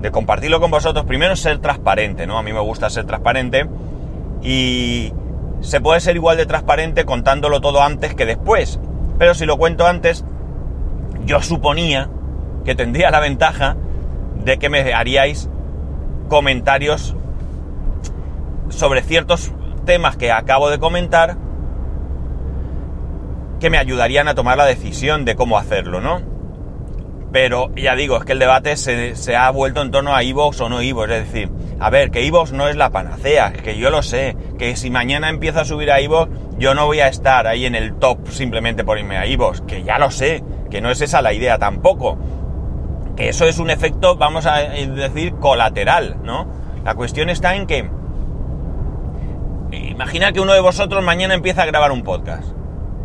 de 0.00 0.10
compartirlo 0.10 0.60
con 0.60 0.70
vosotros, 0.70 1.04
primero 1.06 1.32
es 1.32 1.40
ser 1.40 1.58
transparente, 1.58 2.26
¿no? 2.26 2.38
A 2.38 2.42
mí 2.42 2.52
me 2.52 2.60
gusta 2.60 2.90
ser 2.90 3.06
transparente 3.06 3.66
y 4.42 5.12
se 5.60 5.80
puede 5.80 6.00
ser 6.00 6.16
igual 6.16 6.36
de 6.36 6.46
transparente 6.46 7.04
contándolo 7.04 7.60
todo 7.60 7.82
antes 7.82 8.14
que 8.14 8.26
después. 8.26 8.80
Pero 9.18 9.34
si 9.34 9.46
lo 9.46 9.56
cuento 9.56 9.86
antes, 9.86 10.24
yo 11.24 11.40
suponía 11.40 12.10
que 12.64 12.74
tendría 12.74 13.10
la 13.10 13.20
ventaja 13.20 13.76
de 14.44 14.58
que 14.58 14.68
me 14.68 14.92
haríais 14.92 15.48
comentarios 16.28 17.14
sobre 18.68 19.02
ciertos 19.02 19.52
temas 19.84 20.16
que 20.16 20.32
acabo 20.32 20.70
de 20.70 20.78
comentar 20.78 21.36
que 23.60 23.70
me 23.70 23.78
ayudarían 23.78 24.26
a 24.28 24.34
tomar 24.34 24.58
la 24.58 24.66
decisión 24.66 25.24
de 25.24 25.36
cómo 25.36 25.56
hacerlo, 25.56 26.00
¿no? 26.00 26.20
Pero 27.32 27.70
ya 27.76 27.94
digo, 27.94 28.18
es 28.18 28.24
que 28.24 28.32
el 28.32 28.38
debate 28.38 28.76
se, 28.76 29.36
ha 29.36 29.50
vuelto 29.50 29.80
en 29.80 29.90
torno 29.90 30.14
a 30.14 30.22
Evox 30.22 30.60
o 30.60 30.68
no 30.68 30.80
Evox. 30.80 31.10
Es 31.10 31.32
decir, 31.32 31.48
a 31.80 31.88
ver, 31.88 32.10
que 32.10 32.26
Evox 32.26 32.52
no 32.52 32.68
es 32.68 32.76
la 32.76 32.90
panacea, 32.90 33.52
que 33.52 33.78
yo 33.78 33.88
lo 33.88 34.02
sé, 34.02 34.36
que 34.58 34.76
si 34.76 34.90
mañana 34.90 35.30
empiezo 35.30 35.60
a 35.60 35.64
subir 35.64 35.90
a 35.90 36.00
Evox, 36.00 36.30
yo 36.58 36.74
no 36.74 36.86
voy 36.86 37.00
a 37.00 37.08
estar 37.08 37.46
ahí 37.46 37.64
en 37.64 37.74
el 37.74 37.94
top 37.94 38.28
simplemente 38.28 38.84
por 38.84 38.98
irme 38.98 39.16
a 39.16 39.24
Evox, 39.24 39.62
que 39.62 39.82
ya 39.82 39.98
lo 39.98 40.10
sé, 40.10 40.44
que 40.70 40.82
no 40.82 40.90
es 40.90 41.00
esa 41.00 41.22
la 41.22 41.32
idea 41.32 41.58
tampoco. 41.58 42.18
Que 43.16 43.28
eso 43.28 43.44
es 43.44 43.58
un 43.58 43.70
efecto, 43.70 44.16
vamos 44.16 44.46
a 44.46 44.58
decir, 44.58 45.34
colateral, 45.34 46.16
¿no? 46.22 46.46
La 46.84 46.94
cuestión 46.94 47.28
está 47.30 47.54
en 47.54 47.66
que... 47.66 47.90
Imagina 49.70 50.32
que 50.32 50.40
uno 50.40 50.52
de 50.52 50.60
vosotros 50.60 51.02
mañana 51.02 51.34
empieza 51.34 51.62
a 51.62 51.66
grabar 51.66 51.92
un 51.92 52.02
podcast 52.02 52.44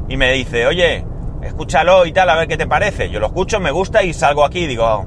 y 0.10 0.18
me 0.18 0.32
dice, 0.34 0.66
oye, 0.66 1.06
escúchalo 1.42 2.06
y 2.06 2.12
tal, 2.12 2.30
a 2.30 2.36
ver 2.36 2.48
qué 2.48 2.58
te 2.58 2.68
parece. 2.68 3.10
Yo 3.10 3.20
lo 3.20 3.28
escucho, 3.28 3.60
me 3.60 3.72
gusta 3.72 4.04
y 4.04 4.14
salgo 4.14 4.44
aquí 4.44 4.60
y 4.60 4.68
digo, 4.68 5.06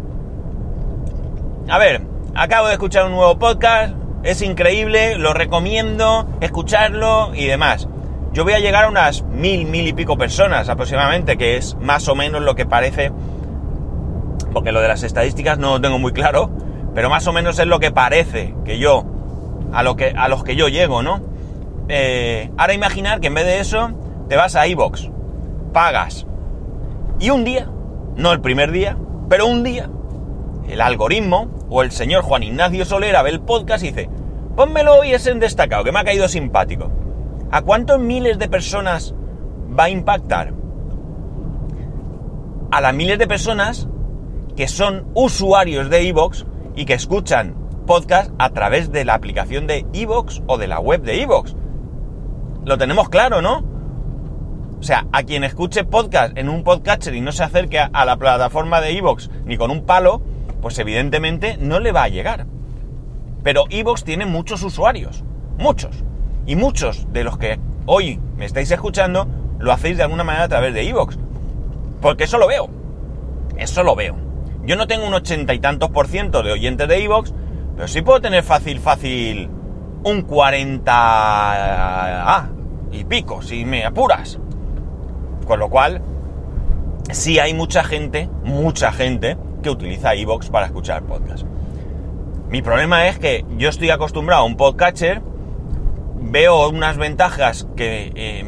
a 1.68 1.78
ver, 1.78 2.02
acabo 2.34 2.68
de 2.68 2.74
escuchar 2.74 3.06
un 3.06 3.12
nuevo 3.12 3.38
podcast, 3.38 3.94
es 4.22 4.42
increíble, 4.42 5.16
lo 5.16 5.32
recomiendo, 5.32 6.28
escucharlo 6.40 7.34
y 7.34 7.46
demás. 7.46 7.88
Yo 8.32 8.44
voy 8.44 8.52
a 8.52 8.58
llegar 8.58 8.84
a 8.84 8.88
unas 8.88 9.22
mil, 9.22 9.66
mil 9.66 9.86
y 9.86 9.92
pico 9.92 10.16
personas 10.16 10.68
aproximadamente, 10.68 11.36
que 11.36 11.56
es 11.56 11.76
más 11.80 12.08
o 12.08 12.14
menos 12.14 12.42
lo 12.42 12.54
que 12.54 12.66
parece, 12.66 13.12
porque 14.52 14.72
lo 14.72 14.80
de 14.80 14.88
las 14.88 15.02
estadísticas 15.02 15.58
no 15.58 15.72
lo 15.72 15.80
tengo 15.80 15.98
muy 15.98 16.12
claro, 16.12 16.50
pero 16.94 17.10
más 17.10 17.26
o 17.26 17.32
menos 17.32 17.58
es 17.58 17.66
lo 17.66 17.80
que 17.80 17.90
parece 17.90 18.54
que 18.64 18.78
yo, 18.78 19.04
a, 19.72 19.82
lo 19.82 19.96
que, 19.96 20.12
a 20.16 20.28
los 20.28 20.44
que 20.44 20.56
yo 20.56 20.68
llego, 20.68 21.02
¿no? 21.02 21.20
Eh, 21.88 22.50
ahora 22.56 22.74
imaginar 22.74 23.20
que 23.20 23.28
en 23.28 23.34
vez 23.34 23.44
de 23.46 23.60
eso, 23.60 23.90
te 24.28 24.36
vas 24.36 24.56
a 24.56 24.66
iBox, 24.66 25.10
pagas, 25.72 26.26
y 27.18 27.30
un 27.30 27.44
día, 27.44 27.68
no 28.16 28.32
el 28.32 28.40
primer 28.40 28.72
día, 28.72 28.96
pero 29.28 29.46
un 29.46 29.62
día, 29.62 29.90
el 30.68 30.80
algoritmo 30.80 31.50
o 31.68 31.82
el 31.82 31.90
señor 31.90 32.22
Juan 32.22 32.42
Ignacio 32.42 32.84
Solera 32.84 33.22
ve 33.22 33.30
el 33.30 33.40
podcast 33.40 33.84
y 33.84 33.88
dice, 33.88 34.08
pónmelo 34.56 34.94
hoy 34.94 35.12
es 35.12 35.26
en 35.26 35.38
destacado, 35.38 35.84
que 35.84 35.92
me 35.92 36.00
ha 36.00 36.04
caído 36.04 36.28
simpático. 36.28 36.90
¿A 37.52 37.62
cuántos 37.62 37.98
miles 37.98 38.38
de 38.38 38.48
personas 38.48 39.14
va 39.78 39.84
a 39.84 39.90
impactar? 39.90 40.54
A 42.70 42.80
las 42.80 42.94
miles 42.94 43.18
de 43.18 43.26
personas 43.26 43.88
que 44.56 44.68
son 44.68 45.06
usuarios 45.14 45.90
de 45.90 46.08
Evox 46.08 46.46
y 46.76 46.84
que 46.84 46.94
escuchan 46.94 47.54
podcast 47.86 48.30
a 48.38 48.50
través 48.50 48.92
de 48.92 49.04
la 49.04 49.14
aplicación 49.14 49.66
de 49.66 49.84
Evox 49.92 50.42
o 50.46 50.58
de 50.58 50.68
la 50.68 50.78
web 50.78 51.02
de 51.02 51.22
Evox. 51.22 51.56
Lo 52.64 52.78
tenemos 52.78 53.08
claro, 53.08 53.42
¿no? 53.42 53.64
O 54.78 54.82
sea, 54.82 55.06
a 55.12 55.24
quien 55.24 55.44
escuche 55.44 55.84
podcast 55.84 56.38
en 56.38 56.48
un 56.48 56.62
podcatcher 56.62 57.14
y 57.14 57.20
no 57.20 57.32
se 57.32 57.42
acerque 57.42 57.78
a, 57.80 58.04
la 58.04 58.16
plataforma 58.16 58.80
de 58.80 58.96
Evox 58.96 59.30
ni 59.44 59.56
con 59.56 59.70
un 59.70 59.84
palo, 59.84 60.22
pues 60.62 60.78
evidentemente 60.78 61.56
no 61.58 61.80
le 61.80 61.92
va 61.92 62.04
a 62.04 62.08
llegar. 62.08 62.46
Pero 63.42 63.64
Evox 63.70 64.04
tiene 64.04 64.24
muchos 64.24 64.62
usuarios, 64.62 65.24
muchos. 65.58 66.04
Y 66.46 66.56
muchos 66.56 67.12
de 67.12 67.24
los 67.24 67.38
que 67.38 67.58
hoy 67.86 68.20
me 68.36 68.44
estáis 68.44 68.70
escuchando 68.70 69.26
lo 69.58 69.72
hacéis 69.72 69.96
de 69.96 70.04
alguna 70.04 70.24
manera 70.24 70.44
a 70.44 70.48
través 70.48 70.72
de 70.74 70.88
Evox. 70.88 71.18
Porque 72.00 72.24
eso 72.24 72.38
lo 72.38 72.46
veo. 72.46 72.70
Eso 73.56 73.82
lo 73.82 73.94
veo. 73.96 74.29
Yo 74.70 74.76
no 74.76 74.86
tengo 74.86 75.04
un 75.04 75.14
ochenta 75.14 75.52
y 75.52 75.58
tantos 75.58 75.90
por 75.90 76.06
ciento 76.06 76.44
de 76.44 76.52
oyentes 76.52 76.86
de 76.86 77.02
Evox, 77.02 77.34
pero 77.74 77.88
sí 77.88 78.02
puedo 78.02 78.20
tener 78.20 78.44
fácil, 78.44 78.78
fácil 78.78 79.50
un 80.04 80.22
40 80.22 80.92
ah, 80.94 82.48
y 82.92 83.02
pico, 83.02 83.42
si 83.42 83.64
me 83.64 83.84
apuras. 83.84 84.38
Con 85.44 85.58
lo 85.58 85.70
cual, 85.70 86.02
sí 87.10 87.40
hay 87.40 87.52
mucha 87.52 87.82
gente, 87.82 88.30
mucha 88.44 88.92
gente 88.92 89.36
que 89.60 89.70
utiliza 89.70 90.14
iVoox 90.14 90.50
para 90.50 90.66
escuchar 90.66 91.02
podcast. 91.02 91.44
Mi 92.48 92.62
problema 92.62 93.08
es 93.08 93.18
que 93.18 93.44
yo 93.58 93.70
estoy 93.70 93.90
acostumbrado 93.90 94.42
a 94.42 94.44
un 94.44 94.56
podcatcher, 94.56 95.20
veo 96.20 96.68
unas 96.68 96.96
ventajas 96.96 97.66
que 97.74 98.12
eh, 98.14 98.44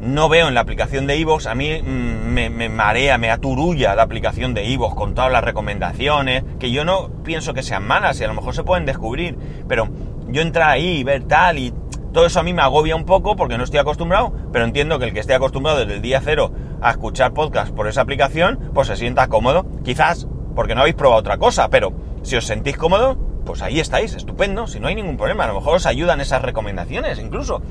no 0.00 0.28
veo 0.28 0.48
en 0.48 0.54
la 0.54 0.60
aplicación 0.60 1.06
de 1.06 1.16
iVoox, 1.18 1.46
a 1.46 1.54
mí 1.54 1.80
mm, 1.82 2.32
me, 2.32 2.68
marea, 2.68 3.18
me 3.18 3.30
aturulla 3.30 3.94
la 3.94 4.02
aplicación 4.02 4.54
de 4.54 4.64
iVoox 4.64 4.94
con 4.94 5.14
todas 5.14 5.30
las 5.30 5.44
recomendaciones, 5.44 6.44
que 6.58 6.70
yo 6.70 6.84
no 6.84 7.10
pienso 7.22 7.52
que 7.54 7.62
sean 7.62 7.86
malas 7.86 8.20
y 8.20 8.24
a 8.24 8.28
lo 8.28 8.34
mejor 8.34 8.54
se 8.54 8.64
pueden 8.64 8.86
descubrir, 8.86 9.36
pero 9.68 9.88
yo 10.28 10.42
entrar 10.42 10.70
ahí, 10.70 11.04
ver 11.04 11.24
tal 11.24 11.58
y 11.58 11.74
todo 12.12 12.26
eso 12.26 12.40
a 12.40 12.42
mí 12.42 12.52
me 12.52 12.62
agobia 12.62 12.96
un 12.96 13.04
poco 13.04 13.36
porque 13.36 13.58
no 13.58 13.64
estoy 13.64 13.78
acostumbrado, 13.78 14.32
pero 14.52 14.64
entiendo 14.64 14.98
que 14.98 15.04
el 15.04 15.12
que 15.12 15.20
esté 15.20 15.34
acostumbrado 15.34 15.78
desde 15.78 15.94
el 15.94 16.02
día 16.02 16.20
cero 16.24 16.52
a 16.80 16.90
escuchar 16.90 17.32
podcast 17.34 17.72
por 17.72 17.86
esa 17.86 18.00
aplicación, 18.00 18.70
pues 18.74 18.88
se 18.88 18.96
sienta 18.96 19.28
cómodo. 19.28 19.66
Quizás 19.84 20.26
porque 20.56 20.74
no 20.74 20.80
habéis 20.80 20.96
probado 20.96 21.20
otra 21.20 21.38
cosa, 21.38 21.68
pero 21.68 21.92
si 22.22 22.36
os 22.36 22.46
sentís 22.46 22.76
cómodo, 22.76 23.16
pues 23.44 23.62
ahí 23.62 23.78
estáis, 23.78 24.14
estupendo, 24.14 24.66
si 24.66 24.80
no 24.80 24.88
hay 24.88 24.94
ningún 24.96 25.16
problema. 25.16 25.44
A 25.44 25.48
lo 25.48 25.54
mejor 25.54 25.76
os 25.76 25.86
ayudan 25.86 26.20
esas 26.20 26.42
recomendaciones 26.42 27.18
incluso. 27.18 27.62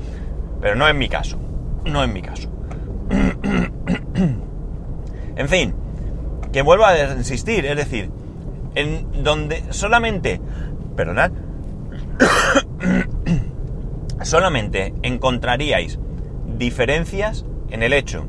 Pero 0.60 0.74
no 0.74 0.88
en 0.88 0.96
mi 0.96 1.08
caso. 1.08 1.38
No 1.84 2.04
en 2.04 2.12
mi 2.12 2.22
caso. 2.22 2.48
en 5.36 5.48
fin, 5.48 5.74
que 6.52 6.62
vuelvo 6.62 6.84
a 6.84 7.14
insistir, 7.14 7.66
es 7.66 7.76
decir, 7.76 8.10
en 8.74 9.24
donde 9.24 9.64
solamente, 9.70 10.40
perdonad, 10.96 11.32
solamente 14.22 14.94
encontraríais 15.02 15.98
diferencias 16.58 17.44
en 17.70 17.82
el 17.82 17.92
hecho 17.92 18.26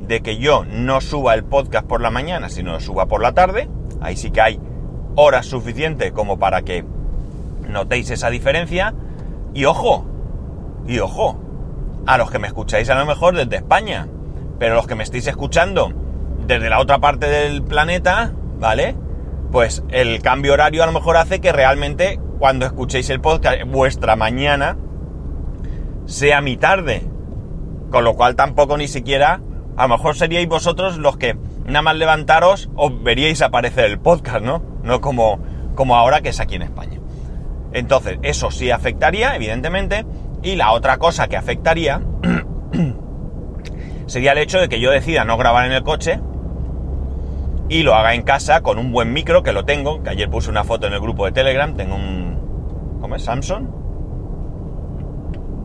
de 0.00 0.20
que 0.20 0.38
yo 0.38 0.64
no 0.64 1.00
suba 1.00 1.34
el 1.34 1.44
podcast 1.44 1.86
por 1.86 2.00
la 2.00 2.10
mañana, 2.10 2.48
sino 2.48 2.80
suba 2.80 3.06
por 3.06 3.22
la 3.22 3.32
tarde. 3.32 3.68
Ahí 4.00 4.16
sí 4.16 4.30
que 4.30 4.40
hay 4.40 4.60
horas 5.16 5.46
suficientes 5.46 6.12
como 6.12 6.38
para 6.38 6.62
que 6.62 6.84
notéis 7.68 8.10
esa 8.10 8.30
diferencia. 8.30 8.94
Y 9.54 9.66
ojo, 9.66 10.06
y 10.86 10.98
ojo, 10.98 11.38
a 12.08 12.16
los 12.16 12.30
que 12.30 12.38
me 12.38 12.46
escucháis 12.46 12.88
a 12.88 12.94
lo 12.94 13.04
mejor 13.04 13.36
desde 13.36 13.56
España, 13.56 14.08
Pero 14.58 14.74
los 14.74 14.86
que 14.86 14.94
me 14.94 15.04
estéis 15.04 15.26
escuchando 15.26 15.92
desde 16.46 16.70
la 16.70 16.80
otra 16.80 16.98
parte 17.00 17.28
del 17.28 17.62
planeta, 17.62 18.32
¿vale? 18.58 18.96
Pues 19.52 19.84
el 19.90 20.22
cambio 20.22 20.54
horario 20.54 20.82
a 20.82 20.86
lo 20.86 20.92
mejor 20.92 21.18
hace 21.18 21.40
que 21.40 21.52
realmente 21.52 22.18
cuando 22.38 22.64
escuchéis 22.64 23.10
el 23.10 23.20
podcast 23.20 23.62
vuestra 23.66 24.16
mañana 24.16 24.78
sea 26.06 26.40
mi 26.40 26.56
tarde. 26.56 27.02
Con 27.90 28.04
lo 28.04 28.14
cual 28.14 28.36
tampoco 28.36 28.78
ni 28.78 28.88
siquiera, 28.88 29.42
a 29.76 29.82
lo 29.82 29.96
mejor 29.96 30.16
seríais 30.16 30.48
vosotros 30.48 30.96
los 30.96 31.18
que 31.18 31.36
nada 31.66 31.82
más 31.82 31.96
levantaros 31.96 32.70
os 32.74 33.02
veríais 33.02 33.42
aparecer 33.42 33.84
el 33.84 34.00
podcast, 34.00 34.40
¿no? 34.40 34.62
No 34.82 35.02
como, 35.02 35.40
como 35.74 35.94
ahora 35.94 36.22
que 36.22 36.30
es 36.30 36.40
aquí 36.40 36.54
en 36.54 36.62
España. 36.62 37.00
Entonces, 37.74 38.18
eso 38.22 38.50
sí 38.50 38.70
afectaría, 38.70 39.36
evidentemente. 39.36 40.06
Y 40.42 40.56
la 40.56 40.72
otra 40.72 40.98
cosa 40.98 41.28
que 41.28 41.36
afectaría 41.36 42.00
sería 44.06 44.32
el 44.32 44.38
hecho 44.38 44.58
de 44.60 44.68
que 44.68 44.80
yo 44.80 44.90
decida 44.90 45.24
no 45.24 45.36
grabar 45.36 45.66
en 45.66 45.72
el 45.72 45.82
coche 45.82 46.20
y 47.68 47.82
lo 47.82 47.94
haga 47.94 48.14
en 48.14 48.22
casa 48.22 48.62
con 48.62 48.78
un 48.78 48.92
buen 48.92 49.12
micro, 49.12 49.42
que 49.42 49.52
lo 49.52 49.64
tengo, 49.64 50.02
que 50.02 50.10
ayer 50.10 50.30
puse 50.30 50.48
una 50.50 50.64
foto 50.64 50.86
en 50.86 50.94
el 50.94 51.00
grupo 51.00 51.26
de 51.26 51.32
Telegram, 51.32 51.74
tengo 51.74 51.96
un... 51.96 52.98
¿Cómo 53.00 53.14
es? 53.16 53.22
¿Samsung? 53.22 53.66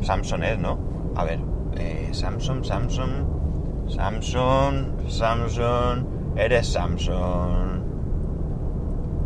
Samsung 0.01 0.43
es, 0.43 0.59
¿no? 0.59 0.79
A 1.15 1.23
ver, 1.23 1.39
eh, 1.77 2.09
Samsung, 2.11 2.63
Samsung, 2.63 3.87
Samsung, 3.87 5.09
Samsung, 5.09 6.05
eres 6.35 6.67
Samsung. 6.67 7.83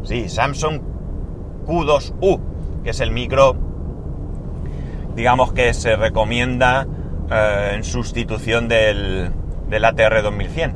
Sí, 0.04 0.30
Samsung 0.30 0.80
Q2U, 1.66 2.40
que 2.84 2.92
es 2.92 3.00
el 3.02 3.12
micro, 3.12 3.56
digamos 5.18 5.52
que 5.52 5.74
se 5.74 5.96
recomienda 5.96 6.86
eh, 7.32 7.72
en 7.74 7.84
sustitución 7.84 8.68
del, 8.68 9.32
del 9.68 9.84
ATR 9.84 10.22
2100. 10.22 10.76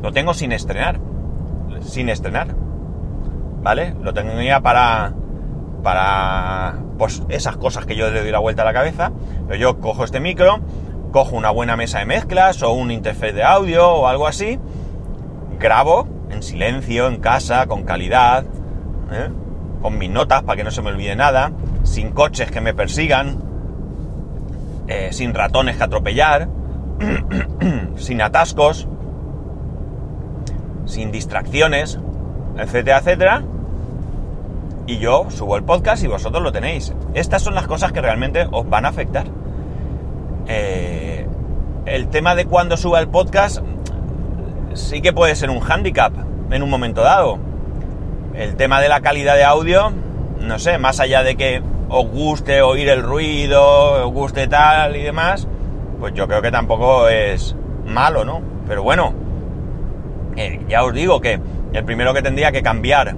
Lo 0.00 0.12
tengo 0.12 0.32
sin 0.32 0.52
estrenar, 0.52 1.00
sin 1.82 2.08
estrenar, 2.08 2.54
¿vale? 3.60 3.96
Lo 4.00 4.14
tengo 4.14 4.40
ya 4.40 4.60
para, 4.60 5.12
para, 5.82 6.76
pues 6.98 7.24
esas 7.28 7.56
cosas 7.56 7.84
que 7.84 7.96
yo 7.96 8.08
le 8.12 8.20
doy 8.20 8.30
la 8.30 8.38
vuelta 8.38 8.62
a 8.62 8.64
la 8.64 8.72
cabeza. 8.72 9.10
Pero 9.48 9.58
yo 9.58 9.80
cojo 9.80 10.04
este 10.04 10.20
micro, 10.20 10.60
cojo 11.10 11.34
una 11.34 11.50
buena 11.50 11.76
mesa 11.76 11.98
de 11.98 12.06
mezclas 12.06 12.62
o 12.62 12.72
un 12.72 12.92
interfaz 12.92 13.34
de 13.34 13.42
audio 13.42 13.88
o 13.88 14.06
algo 14.06 14.28
así, 14.28 14.60
grabo 15.58 16.06
en 16.30 16.44
silencio, 16.44 17.08
en 17.08 17.16
casa, 17.16 17.66
con 17.66 17.82
calidad, 17.82 18.44
¿eh? 19.10 19.30
con 19.82 19.98
mis 19.98 20.10
notas 20.10 20.44
para 20.44 20.56
que 20.56 20.62
no 20.62 20.70
se 20.70 20.80
me 20.80 20.90
olvide 20.90 21.16
nada, 21.16 21.50
sin 21.82 22.12
coches 22.12 22.52
que 22.52 22.60
me 22.60 22.72
persigan, 22.72 23.47
eh, 24.88 25.08
sin 25.12 25.34
ratones 25.34 25.76
que 25.76 25.84
atropellar, 25.84 26.48
sin 27.96 28.22
atascos, 28.22 28.88
sin 30.86 31.12
distracciones, 31.12 31.98
etcétera, 32.56 32.98
etcétera. 32.98 33.42
Y 34.86 34.98
yo 34.98 35.30
subo 35.30 35.56
el 35.56 35.64
podcast 35.64 36.02
y 36.02 36.06
vosotros 36.06 36.42
lo 36.42 36.50
tenéis. 36.50 36.94
Estas 37.12 37.42
son 37.42 37.54
las 37.54 37.66
cosas 37.66 37.92
que 37.92 38.00
realmente 38.00 38.48
os 38.50 38.68
van 38.68 38.86
a 38.86 38.88
afectar. 38.88 39.26
Eh, 40.46 41.26
el 41.84 42.08
tema 42.08 42.34
de 42.34 42.46
cuando 42.46 42.78
suba 42.78 43.00
el 43.00 43.08
podcast 43.08 43.58
sí 44.72 45.02
que 45.02 45.12
puede 45.12 45.34
ser 45.36 45.50
un 45.50 45.60
hándicap 45.60 46.12
en 46.50 46.62
un 46.62 46.70
momento 46.70 47.02
dado. 47.02 47.38
El 48.34 48.56
tema 48.56 48.80
de 48.80 48.88
la 48.88 49.00
calidad 49.00 49.34
de 49.34 49.44
audio, 49.44 49.92
no 50.40 50.58
sé, 50.58 50.78
más 50.78 51.00
allá 51.00 51.22
de 51.22 51.36
que 51.36 51.62
os 51.88 52.06
guste 52.10 52.62
oír 52.62 52.88
el 52.88 53.02
ruido, 53.02 54.06
os 54.06 54.12
guste 54.12 54.46
tal 54.46 54.96
y 54.96 55.02
demás, 55.02 55.46
pues 55.98 56.14
yo 56.14 56.26
creo 56.26 56.42
que 56.42 56.50
tampoco 56.50 57.08
es 57.08 57.56
malo, 57.86 58.24
¿no? 58.24 58.42
Pero 58.66 58.82
bueno, 58.82 59.14
eh, 60.36 60.60
ya 60.68 60.84
os 60.84 60.92
digo 60.92 61.20
que 61.20 61.40
el 61.72 61.84
primero 61.84 62.14
que 62.14 62.22
tendría 62.22 62.52
que 62.52 62.62
cambiar 62.62 63.16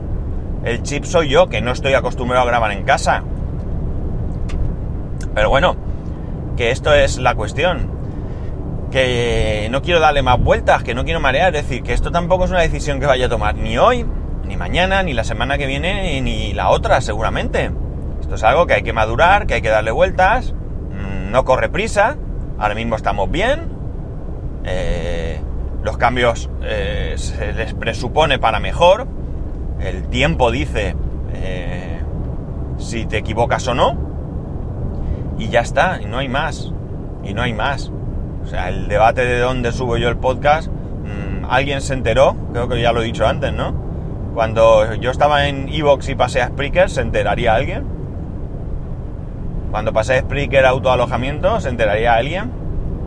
el 0.65 0.83
chip 0.83 1.05
soy 1.05 1.29
yo, 1.31 1.49
que 1.49 1.61
no 1.61 1.73
estoy 1.73 1.95
acostumbrado 1.95 2.45
a 2.45 2.47
grabar 2.47 2.73
en 2.73 2.85
casa. 2.85 3.23
Pero 5.35 5.49
bueno, 5.49 5.77
que 6.57 6.71
esto 6.71 6.93
es 6.93 7.19
la 7.19 7.35
cuestión. 7.35 7.99
Que 8.91 9.69
no 9.71 9.83
quiero 9.83 10.01
darle 10.01 10.23
más 10.23 10.39
vueltas, 10.41 10.83
que 10.83 10.95
no 10.95 11.05
quiero 11.05 11.21
marear. 11.21 11.55
Es 11.55 11.63
decir, 11.63 11.83
que 11.83 11.93
esto 11.93 12.11
tampoco 12.11 12.45
es 12.45 12.51
una 12.51 12.61
decisión 12.61 13.01
que 13.01 13.07
vaya 13.07 13.27
a 13.27 13.29
tomar 13.29 13.55
ni 13.55 13.79
hoy, 13.79 14.05
ni 14.45 14.57
mañana, 14.57 15.03
ni 15.03 15.15
la 15.15 15.25
semana 15.25 15.57
que 15.57 15.67
viene, 15.67 16.21
ni 16.21 16.53
la 16.53 16.71
otra, 16.71 17.01
seguramente. 17.01 17.71
Esto 18.21 18.35
es 18.35 18.45
algo 18.45 18.67
que 18.67 18.75
hay 18.75 18.83
que 18.83 18.93
madurar, 18.93 19.47
que 19.47 19.55
hay 19.55 19.63
que 19.63 19.69
darle 19.69 19.91
vueltas. 19.91 20.53
Mm, 20.53 21.31
no 21.31 21.45
corre 21.45 21.69
prisa. 21.69 22.17
Ahora 22.59 22.75
mismo 22.75 22.97
estamos 22.97 23.31
bien. 23.31 23.73
Eh, 24.65 25.41
los 25.83 25.97
cambios 25.97 26.51
eh, 26.63 27.15
se 27.17 27.53
les 27.53 27.75
presupone 27.75 28.39
para 28.39 28.61
mejor. 28.61 29.07
El 29.81 30.09
tiempo 30.09 30.51
dice 30.51 30.95
eh, 31.33 32.01
si 32.79 33.07
te 33.07 33.19
equivocas 33.19 33.67
o 33.69 33.75
no. 33.75 33.97
Y 35.39 35.49
ya 35.49 35.61
está, 35.61 36.01
y 36.03 36.07
no 36.07 36.19
hay 36.19 36.29
más. 36.29 36.73
Y 37.25 37.33
no 37.33 37.43
hay 37.43 37.55
más. 37.55 37.91
O 38.43 38.47
sea, 38.47 38.69
el 38.69 38.89
debate 38.89 39.25
de 39.25 39.39
dónde 39.39 39.73
subo 39.73 39.97
yo 39.97 40.09
el 40.09 40.17
podcast, 40.17 40.69
mmm, 40.69 41.45
alguien 41.49 41.81
se 41.81 41.95
enteró, 41.95 42.37
creo 42.53 42.69
que 42.69 42.81
ya 42.81 42.93
lo 42.93 43.03
he 43.03 43.05
dicho 43.05 43.27
antes, 43.27 43.53
¿no? 43.53 43.75
Cuando 44.35 44.95
yo 44.95 45.11
estaba 45.11 45.49
en 45.49 45.69
Evox 45.69 46.09
y 46.09 46.15
pasé 46.15 46.41
a 46.41 46.49
Spreaker, 46.49 46.89
¿se 46.89 47.01
enteraría 47.01 47.55
alguien? 47.55 47.85
Cuando 49.71 49.93
pasé 49.93 50.21
Spreaker 50.21 50.67
autoalojamiento, 50.67 51.61
¿se 51.61 51.69
enteraría 51.69 52.15
alguien? 52.15 52.51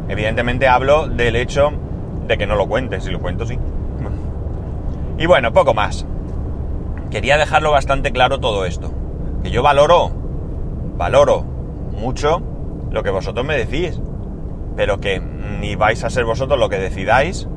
Evidentemente 0.08 0.68
hablo 0.68 1.08
del 1.08 1.36
hecho 1.36 1.72
de 2.28 2.38
que 2.38 2.48
no 2.48 2.56
lo 2.56 2.68
cuente, 2.68 3.02
si 3.02 3.12
lo 3.12 3.20
cuento 3.20 3.46
sí. 3.46 3.58
Y 5.18 5.26
bueno, 5.26 5.54
poco 5.54 5.74
más. 5.74 6.06
Quería 7.12 7.38
dejarlo 7.38 7.72
bastante 7.72 8.12
claro 8.12 8.40
todo 8.40 8.66
esto. 8.66 8.92
Que 9.44 9.52
yo 9.52 9.62
valoro, 9.62 10.12
valoro 10.98 11.42
mucho 11.42 12.42
lo 12.92 13.04
que 13.04 13.12
vosotros 13.12 13.46
me 13.46 13.56
decís 13.56 14.00
pero 14.76 15.00
que 15.00 15.20
ni 15.20 15.76
vais 15.76 16.04
a 16.04 16.10
ser 16.10 16.26
vosotros 16.26 16.60
lo 16.60 16.70
que 16.70 16.78
decidáis, 16.78 17.48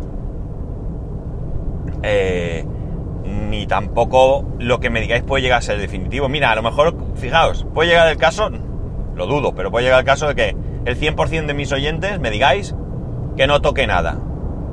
eh, 2.03 2.65
ni 3.25 3.67
tampoco 3.67 4.47
lo 4.59 4.81
que 4.81 4.91
me 4.91 5.01
digáis 5.01 5.23
puede 5.23 5.43
llegar 5.43 5.59
a 5.59 5.63
ser 5.63 5.79
definitivo. 5.79 6.29
Mira, 6.29 6.51
a 6.53 6.57
lo 6.57 6.63
mejor, 6.63 6.97
fijaos, 7.15 7.67
puede 7.75 7.91
llegar 7.91 8.09
el 8.09 8.17
caso, 8.17 8.51
lo 9.17 9.27
dudo, 9.27 9.55
pero 9.55 9.71
puede 9.71 9.87
llegar 9.87 10.01
el 10.01 10.07
caso 10.07 10.29
de 10.29 10.35
que 10.35 10.57
el 10.85 11.01
100% 11.01 11.47
de 11.47 11.55
mis 11.55 11.73
oyentes 11.73 12.21
me 12.21 12.31
digáis 12.31 12.75
que 13.37 13.47
no 13.47 13.63
toque 13.63 13.87
nada. 13.87 14.19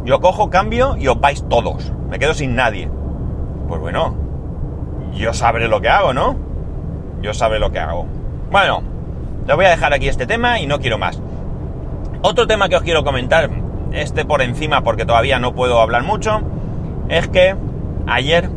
Yo 0.03 0.19
cojo, 0.19 0.49
cambio 0.49 0.97
y 0.97 1.07
os 1.07 1.19
vais 1.19 1.47
todos. 1.47 1.93
Me 2.09 2.19
quedo 2.19 2.33
sin 2.33 2.53
nadie. 2.53 2.89
Pues 3.69 3.79
bueno, 3.79 4.15
yo 5.13 5.33
sabré 5.33 5.69
lo 5.69 5.79
que 5.79 5.87
hago, 5.87 6.13
¿no? 6.13 6.35
Yo 7.21 7.33
sabré 7.33 7.57
lo 7.57 7.71
que 7.71 7.79
hago. 7.79 8.05
Bueno, 8.51 8.83
te 9.47 9.53
voy 9.53 9.65
a 9.65 9.69
dejar 9.69 9.93
aquí 9.93 10.09
este 10.09 10.27
tema 10.27 10.59
y 10.59 10.67
no 10.67 10.79
quiero 10.79 10.97
más. 10.97 11.21
Otro 12.21 12.45
tema 12.45 12.67
que 12.67 12.75
os 12.75 12.83
quiero 12.83 13.05
comentar, 13.05 13.49
este 13.93 14.25
por 14.25 14.41
encima 14.41 14.81
porque 14.81 15.05
todavía 15.05 15.39
no 15.39 15.55
puedo 15.55 15.79
hablar 15.79 16.03
mucho, 16.03 16.41
es 17.07 17.29
que 17.29 17.55
ayer 18.07 18.49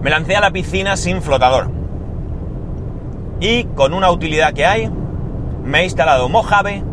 me 0.00 0.08
lancé 0.08 0.36
a 0.36 0.40
la 0.40 0.50
piscina 0.50 0.96
sin 0.96 1.20
flotador. 1.20 1.79
Y 3.40 3.64
con 3.64 3.94
una 3.94 4.10
utilidad 4.10 4.52
que 4.52 4.66
hay, 4.66 4.90
me 5.64 5.80
he 5.80 5.84
instalado 5.84 6.28
Mojave 6.28 6.84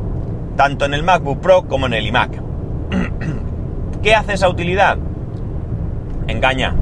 tanto 0.56 0.86
en 0.86 0.94
el 0.94 1.04
MacBook 1.04 1.40
Pro 1.40 1.68
como 1.68 1.86
en 1.86 1.94
el 1.94 2.08
iMac. 2.08 2.42
¿Qué 4.02 4.16
hace 4.16 4.34
esa 4.34 4.50
utilidad? 4.50 4.98
Engaña 6.28 6.74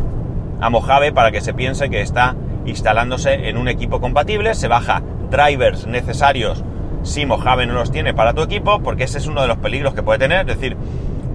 a 0.62 0.69
Mojave 0.69 1.12
para 1.12 1.32
que 1.32 1.41
se 1.41 1.54
piense 1.54 1.89
que 1.89 2.01
está 2.01 2.36
instalándose 2.65 3.49
en 3.49 3.58
un 3.58 3.67
equipo 3.67 3.99
compatible, 3.99 4.56
se 4.56 4.67
baja 4.67 5.01
drivers 5.30 5.88
necesarios 5.88 6.63
si 7.04 7.25
Mojave 7.25 7.67
no 7.67 7.73
los 7.73 7.91
tiene 7.91 8.13
para 8.13 8.34
tu 8.34 8.41
equipo, 8.41 8.80
porque 8.80 9.04
ese 9.04 9.19
es 9.19 9.28
uno 9.28 9.41
de 9.41 9.47
los 9.47 9.58
peligros 9.58 9.93
que 9.93 10.01
puede 10.01 10.17
tener, 10.17 10.49
es 10.49 10.60
decir, 10.60 10.75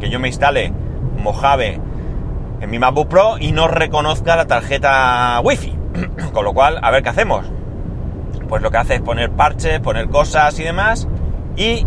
que 0.01 0.11
yo 0.11 0.19
me 0.19 0.29
instale 0.29 0.73
Mojave 1.23 1.81
en 2.61 2.71
mi 2.71 2.79
MacBook 2.79 3.09
Pro 3.09 3.39
y 3.39 3.53
no 3.53 3.69
reconozca 3.69 4.35
la 4.37 4.47
tarjeta 4.47 5.41
Wi-Fi. 5.43 5.79
Con 6.33 6.45
lo 6.45 6.53
cual, 6.53 6.79
a 6.83 6.91
ver 6.91 7.03
qué 7.03 7.11
hacemos. 7.11 7.51
Pues 8.51 8.63
lo 8.63 8.73
que 8.73 8.79
hace 8.79 8.97
es 8.97 9.01
poner 9.01 9.31
parches, 9.31 9.79
poner 9.79 10.09
cosas 10.09 10.59
y 10.59 10.65
demás. 10.65 11.07
Y 11.57 11.87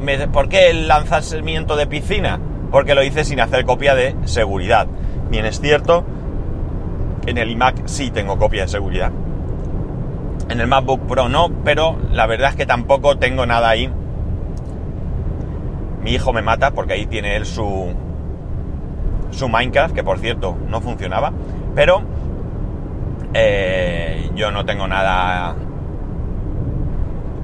me, 0.00 0.26
¿por 0.26 0.48
qué 0.48 0.70
el 0.70 0.88
lanzamiento 0.88 1.76
de 1.76 1.86
piscina? 1.86 2.40
Porque 2.72 2.96
lo 2.96 3.04
hice 3.04 3.24
sin 3.24 3.40
hacer 3.40 3.64
copia 3.64 3.94
de 3.94 4.16
seguridad. 4.24 4.88
Bien 5.30 5.46
es 5.46 5.60
cierto, 5.60 6.04
en 7.26 7.38
el 7.38 7.52
iMac 7.52 7.86
sí 7.86 8.10
tengo 8.10 8.38
copia 8.38 8.62
de 8.62 8.68
seguridad. 8.68 9.12
En 10.50 10.60
el 10.60 10.66
MacBook 10.66 11.06
Pro 11.06 11.28
no, 11.28 11.48
pero 11.62 11.96
la 12.10 12.26
verdad 12.26 12.50
es 12.50 12.56
que 12.56 12.66
tampoco 12.66 13.16
tengo 13.16 13.46
nada 13.46 13.68
ahí. 13.68 13.88
Mi 16.02 16.10
hijo 16.10 16.32
me 16.32 16.42
mata 16.42 16.72
porque 16.72 16.94
ahí 16.94 17.06
tiene 17.06 17.36
él 17.36 17.46
su, 17.46 17.94
su 19.30 19.48
Minecraft, 19.48 19.94
que 19.94 20.02
por 20.02 20.18
cierto 20.18 20.56
no 20.68 20.80
funcionaba, 20.80 21.32
pero 21.76 22.02
eh, 23.32 24.28
yo 24.34 24.50
no 24.50 24.64
tengo 24.64 24.88
nada 24.88 25.54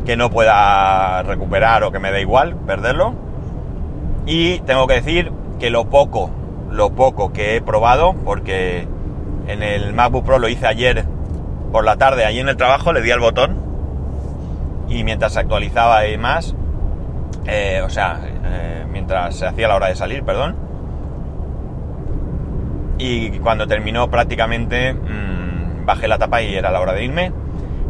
que 0.04 0.16
no 0.16 0.30
pueda 0.30 1.22
recuperar 1.22 1.82
o 1.84 1.92
que 1.92 1.98
me 1.98 2.12
dé 2.12 2.20
igual 2.20 2.56
perderlo. 2.66 3.14
Y 4.26 4.58
tengo 4.60 4.86
que 4.86 4.94
decir 4.94 5.32
que 5.58 5.70
lo 5.70 5.86
poco, 5.86 6.30
lo 6.70 6.90
poco 6.90 7.32
que 7.32 7.56
he 7.56 7.60
probado, 7.60 8.14
porque 8.24 8.86
en 9.46 9.62
el 9.62 9.92
MacBook 9.92 10.24
Pro 10.24 10.38
lo 10.38 10.48
hice 10.48 10.66
ayer 10.66 11.04
por 11.72 11.84
la 11.84 11.96
tarde, 11.96 12.24
allí 12.24 12.40
en 12.40 12.48
el 12.48 12.56
trabajo, 12.56 12.92
le 12.92 13.02
di 13.02 13.10
al 13.10 13.20
botón 13.20 13.56
y 14.88 15.04
mientras 15.04 15.32
se 15.32 15.40
actualizaba 15.40 16.06
y 16.06 16.16
más, 16.18 16.54
eh, 17.46 17.82
o 17.84 17.90
sea, 17.90 18.20
eh, 18.24 18.84
mientras 18.90 19.36
se 19.36 19.46
hacía 19.46 19.68
la 19.68 19.76
hora 19.76 19.88
de 19.88 19.96
salir, 19.96 20.22
perdón, 20.22 20.56
y 22.98 23.38
cuando 23.40 23.66
terminó 23.66 24.08
prácticamente 24.08 24.94
mmm, 24.94 25.84
bajé 25.84 26.08
la 26.08 26.18
tapa 26.18 26.42
y 26.42 26.54
era 26.54 26.70
la 26.70 26.80
hora 26.80 26.92
de 26.92 27.04
irme. 27.04 27.32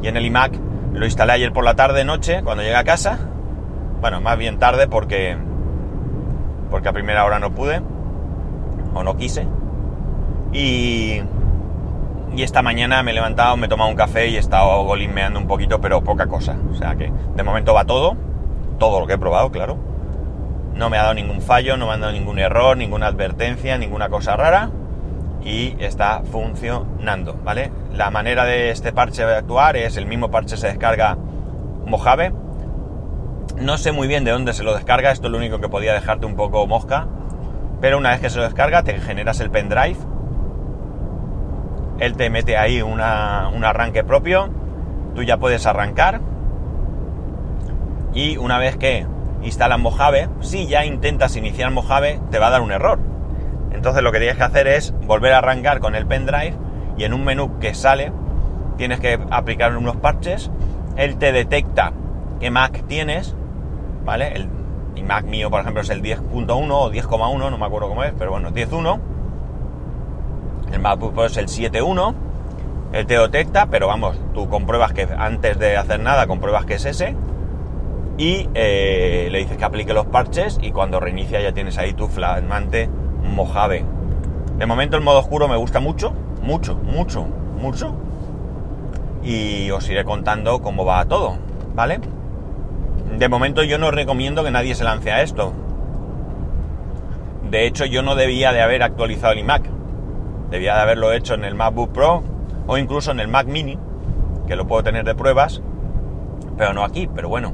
Y 0.03 0.09
en 0.09 0.17
el 0.17 0.27
iMac 0.27 0.53
lo 0.95 1.05
instalé 1.05 1.33
ayer 1.33 1.53
por 1.53 1.65
la 1.65 1.75
tarde, 1.75 2.05
noche, 2.05 2.43
cuando 2.43 2.63
llegué 2.63 2.77
a 2.77 2.85
casa. 2.85 3.19
Bueno, 4.01 4.21
más 4.21 4.39
bien 4.39 4.59
tarde 4.59 4.87
porque, 4.87 5.37
porque 6.71 6.89
a 6.89 6.93
primera 6.93 7.25
hora 7.25 7.39
no 7.39 7.53
pude 7.53 7.83
o 8.95 9.03
no 9.03 9.17
quise. 9.17 9.47
Y, 10.53 11.21
y 12.37 12.43
esta 12.43 12.63
mañana 12.63 13.03
me 13.03 13.11
he 13.11 13.15
levantado, 13.15 13.57
me 13.57 13.67
he 13.67 13.69
tomado 13.69 13.91
un 13.91 13.97
café 13.97 14.29
y 14.29 14.37
he 14.37 14.39
estado 14.39 14.85
golismeando 14.85 15.41
un 15.41 15.49
poquito, 15.49 15.81
pero 15.81 16.05
poca 16.05 16.27
cosa. 16.27 16.57
O 16.71 16.75
sea 16.75 16.95
que 16.95 17.13
de 17.35 17.43
momento 17.43 17.75
va 17.75 17.85
todo, 17.85 18.17
todo 18.79 19.01
lo 19.01 19.07
que 19.07 19.15
he 19.15 19.19
probado, 19.19 19.51
claro. 19.51 19.77
No 20.75 20.91
me 20.91 20.99
ha 20.99 21.03
dado 21.03 21.15
ningún 21.15 21.41
fallo, 21.41 21.77
no 21.77 21.87
me 21.87 21.93
ha 21.93 21.99
dado 21.99 22.13
ningún 22.13 22.39
error, 22.39 22.77
ninguna 22.77 23.07
advertencia, 23.07 23.79
ninguna 23.79 24.09
cosa 24.09 24.37
rara 24.37 24.71
y 25.45 25.77
está 25.79 26.23
funcionando, 26.31 27.39
¿vale? 27.45 27.71
La 27.93 28.11
manera 28.11 28.45
de 28.45 28.71
este 28.71 28.93
parche 28.93 29.25
de 29.25 29.37
actuar 29.37 29.77
es 29.77 29.97
el 29.97 30.07
mismo 30.07 30.31
parche 30.31 30.57
se 30.57 30.69
descarga 30.69 31.19
Mojave. 31.87 32.33
No 33.61 33.77
sé 33.77 33.93
muy 33.93 34.09
bien 34.09 34.25
de 34.25 34.31
dónde 34.31 34.55
se 34.55 34.65
lo 34.65 34.75
descarga, 34.75 35.13
esto 35.13 35.27
es 35.27 35.33
lo 35.33 35.39
único 35.39 35.61
que 35.61 35.69
podía 35.69 35.93
dejarte 35.93 36.25
un 36.27 36.35
poco 36.35 36.67
mosca, 36.67 37.07
pero 37.81 37.99
una 37.99 38.11
vez 38.11 38.21
que 38.21 38.31
se 38.31 38.39
lo 38.39 38.45
descarga 38.45 38.83
te 38.83 38.99
generas 39.01 39.39
el 39.41 39.51
pendrive, 39.51 39.99
él 41.99 42.17
te 42.17 42.31
mete 42.31 42.57
ahí 42.57 42.81
un 42.81 43.01
arranque 43.01 44.03
propio, 44.03 44.49
tú 45.15 45.23
ya 45.23 45.37
puedes 45.37 45.67
arrancar 45.67 46.21
y 48.15 48.39
una 48.39 48.59
vez 48.59 48.77
que 48.77 49.07
instalas 49.43 49.79
Mojave, 49.79 50.31
si 50.41 50.67
ya 50.67 50.85
intentas 50.87 51.37
iniciar 51.37 51.71
Mojave, 51.71 52.21
te 52.31 52.39
va 52.39 52.47
a 52.47 52.51
dar 52.51 52.63
un 52.63 52.73
error 52.73 53.14
entonces 53.75 54.03
lo 54.03 54.13
que 54.13 54.19
tienes 54.19 54.37
que 54.37 54.45
hacer 54.45 54.67
es 54.67 54.93
volver 55.07 55.33
a 55.33 55.39
arrancar 55.39 55.81
con 55.81 55.95
el 55.95 56.07
pendrive 56.07 56.55
y 56.97 57.05
en 57.05 57.13
un 57.13 57.25
menú 57.25 57.59
que 57.59 57.75
sale 57.75 58.13
tienes 58.77 59.01
que 59.01 59.19
aplicar 59.31 59.77
unos 59.77 59.97
parches. 59.97 60.51
Él 60.97 61.17
te 61.17 61.33
detecta 61.33 61.93
qué 62.41 62.51
Mac 62.51 62.85
tienes, 62.87 63.35
¿vale? 64.05 64.33
El, 64.35 64.49
Mac 65.05 65.25
mío, 65.27 65.51
por 65.51 65.61
ejemplo, 65.61 65.83
es 65.83 65.91
el 65.91 66.03
10.1 66.03 66.71
o 66.71 66.91
10,1, 66.91 67.51
no 67.51 67.59
me 67.59 67.67
acuerdo 67.67 67.89
cómo 67.89 68.05
es, 68.05 68.15
pero 68.17 68.31
bueno, 68.31 68.51
10.1. 68.53 69.01
El 70.73 70.81
MacBook 70.81 71.21
es 71.25 71.37
el 71.37 71.47
7.1. 71.47 72.15
Él 72.93 73.07
te 73.07 73.19
detecta, 73.19 73.67
pero 73.67 73.89
vamos, 73.89 74.19
tú 74.33 74.49
compruebas 74.49 74.93
que 74.95 75.07
antes 75.19 75.59
de 75.59 75.77
hacer 75.77 76.01
nada, 76.01 76.27
compruebas 76.27 76.65
que 76.65 76.75
es 76.75 76.87
ese. 76.87 77.17
Y 78.17 78.49
eh, 78.55 79.29
le 79.31 79.39
dices 79.41 79.59
que 79.59 79.65
aplique 79.65 79.93
los 79.93 80.07
parches 80.07 80.59
y 80.63 80.71
cuando 80.71 81.01
reinicia 81.01 81.41
ya 81.41 81.53
tienes 81.53 81.77
ahí 81.77 81.93
tu 81.93 82.07
flamante 82.09 82.89
Mojave. 83.25 83.85
De 84.59 84.67
momento 84.67 84.97
el 84.97 85.03
modo 85.03 85.19
oscuro 85.19 85.49
me 85.49 85.57
gusta 85.57 85.81
mucho, 85.81 86.13
mucho, 86.43 86.77
mucho, 86.77 87.27
mucho. 87.61 87.95
Y 89.23 89.71
os 89.71 89.89
iré 89.89 90.05
contando 90.05 90.61
cómo 90.61 90.85
va 90.85 91.05
todo, 91.07 91.39
¿vale? 91.75 92.01
De 93.19 93.29
momento 93.29 93.63
yo 93.63 93.79
no 93.79 93.91
recomiendo 93.91 94.45
que 94.45 94.51
nadie 94.51 94.75
se 94.75 94.85
lance 94.85 95.11
a 95.11 95.23
esto. 95.23 95.53
De 97.51 97.67
hecho 97.67 97.85
yo 97.85 98.03
no 98.03 98.15
debía 98.15 98.53
de 98.53 98.63
haber 98.63 98.83
actualizado 98.83 99.33
el 99.33 99.41
iMac. 99.41 99.69
Debía 100.51 100.75
de 100.75 100.81
haberlo 100.83 101.13
hecho 101.13 101.35
en 101.35 101.45
el 101.45 101.55
MacBook 101.55 101.93
Pro 101.93 102.23
o 102.67 102.79
incluso 102.79 103.11
en 103.11 103.21
el 103.21 103.29
Mac 103.29 103.47
Mini, 103.47 103.79
que 104.47 104.57
lo 104.57 104.67
puedo 104.67 104.83
tener 104.83 105.05
de 105.05 105.15
pruebas, 105.15 105.63
pero 106.57 106.73
no 106.73 106.85
aquí, 106.85 107.09
pero 107.13 107.29
bueno. 107.29 107.53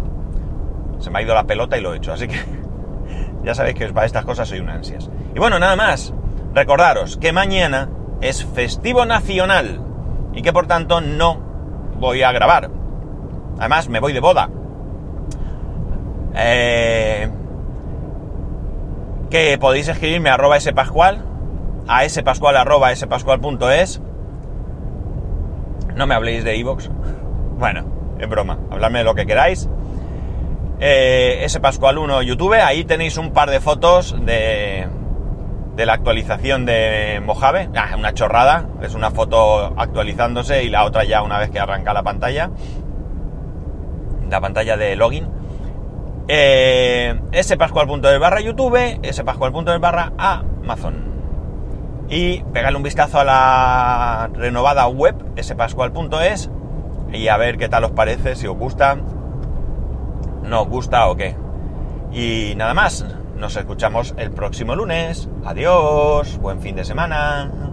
Se 0.98 1.10
me 1.10 1.18
ha 1.18 1.22
ido 1.22 1.34
la 1.34 1.44
pelota 1.44 1.78
y 1.78 1.80
lo 1.80 1.94
he 1.94 1.96
hecho, 1.96 2.12
así 2.12 2.28
que 2.28 2.38
ya 3.44 3.54
sabéis 3.54 3.76
que 3.76 3.88
para 3.88 4.06
estas 4.06 4.24
cosas 4.24 4.48
soy 4.48 4.60
un 4.60 4.68
ansias. 4.68 5.10
Y 5.34 5.38
bueno, 5.38 5.58
nada 5.58 5.76
más. 5.76 6.14
Recordaros 6.52 7.16
que 7.16 7.32
mañana 7.32 7.88
es 8.20 8.44
festivo 8.44 9.06
nacional 9.06 9.80
y 10.32 10.42
que 10.42 10.52
por 10.52 10.66
tanto 10.66 11.00
no 11.00 11.38
voy 11.98 12.22
a 12.22 12.32
grabar. 12.32 12.70
Además, 13.58 13.88
me 13.88 14.00
voy 14.00 14.12
de 14.12 14.20
boda. 14.20 14.50
Eh, 16.34 17.30
que 19.30 19.58
podéis 19.58 19.88
escribirme 19.88 20.30
a 20.30 20.34
arroba 20.34 20.58
spascual, 20.58 21.24
a 21.86 22.08
spascual 22.08 22.56
arroba 22.56 22.94
spascual.es. 22.94 24.00
No 25.94 26.06
me 26.06 26.14
habléis 26.14 26.44
de 26.44 26.56
iVoox. 26.56 26.88
Bueno, 27.60 27.84
es 28.18 28.26
broma. 28.26 28.58
Habladme 28.70 29.00
de 29.00 29.04
lo 29.04 29.14
que 29.14 29.26
queráis 29.26 29.68
eh, 30.80 31.46
Pascual 31.60 31.98
1 31.98 32.22
YouTube, 32.22 32.54
ahí 32.54 32.84
tenéis 32.84 33.18
un 33.18 33.32
par 33.32 33.50
de 33.50 33.60
fotos 33.60 34.16
de, 34.24 34.88
de 35.76 35.86
la 35.86 35.92
actualización 35.92 36.66
de 36.66 37.22
Mojave, 37.24 37.68
ah, 37.76 37.94
una 37.96 38.14
chorrada, 38.14 38.66
es 38.82 38.94
una 38.94 39.10
foto 39.10 39.74
actualizándose 39.76 40.64
y 40.64 40.70
la 40.70 40.84
otra 40.84 41.04
ya 41.04 41.22
una 41.22 41.38
vez 41.38 41.50
que 41.50 41.58
arranca 41.58 41.92
la 41.92 42.02
pantalla, 42.02 42.50
la 44.30 44.40
pantalla 44.40 44.76
de 44.76 44.96
login. 44.96 45.28
Eh, 46.28 47.18
spascual.es 47.42 48.20
barra 48.20 48.40
YouTube, 48.40 49.00
spascual.es 49.12 49.80
barra 49.80 50.12
Amazon. 50.16 51.10
Y 52.08 52.42
pegarle 52.52 52.76
un 52.76 52.82
vistazo 52.82 53.20
a 53.20 53.24
la 53.24 54.30
renovada 54.32 54.86
web, 54.88 55.14
spascual.es, 55.40 56.50
y 57.12 57.28
a 57.28 57.36
ver 57.36 57.56
qué 57.56 57.68
tal 57.68 57.84
os 57.84 57.92
parece, 57.92 58.34
si 58.34 58.46
os 58.46 58.56
gusta 58.56 58.96
nos 60.42 60.68
gusta 60.68 61.08
o 61.08 61.16
qué. 61.16 61.36
Y 62.12 62.54
nada 62.56 62.74
más, 62.74 63.04
nos 63.36 63.56
escuchamos 63.56 64.14
el 64.18 64.30
próximo 64.32 64.74
lunes. 64.74 65.28
Adiós, 65.44 66.38
buen 66.38 66.60
fin 66.60 66.76
de 66.76 66.84
semana. 66.84 67.69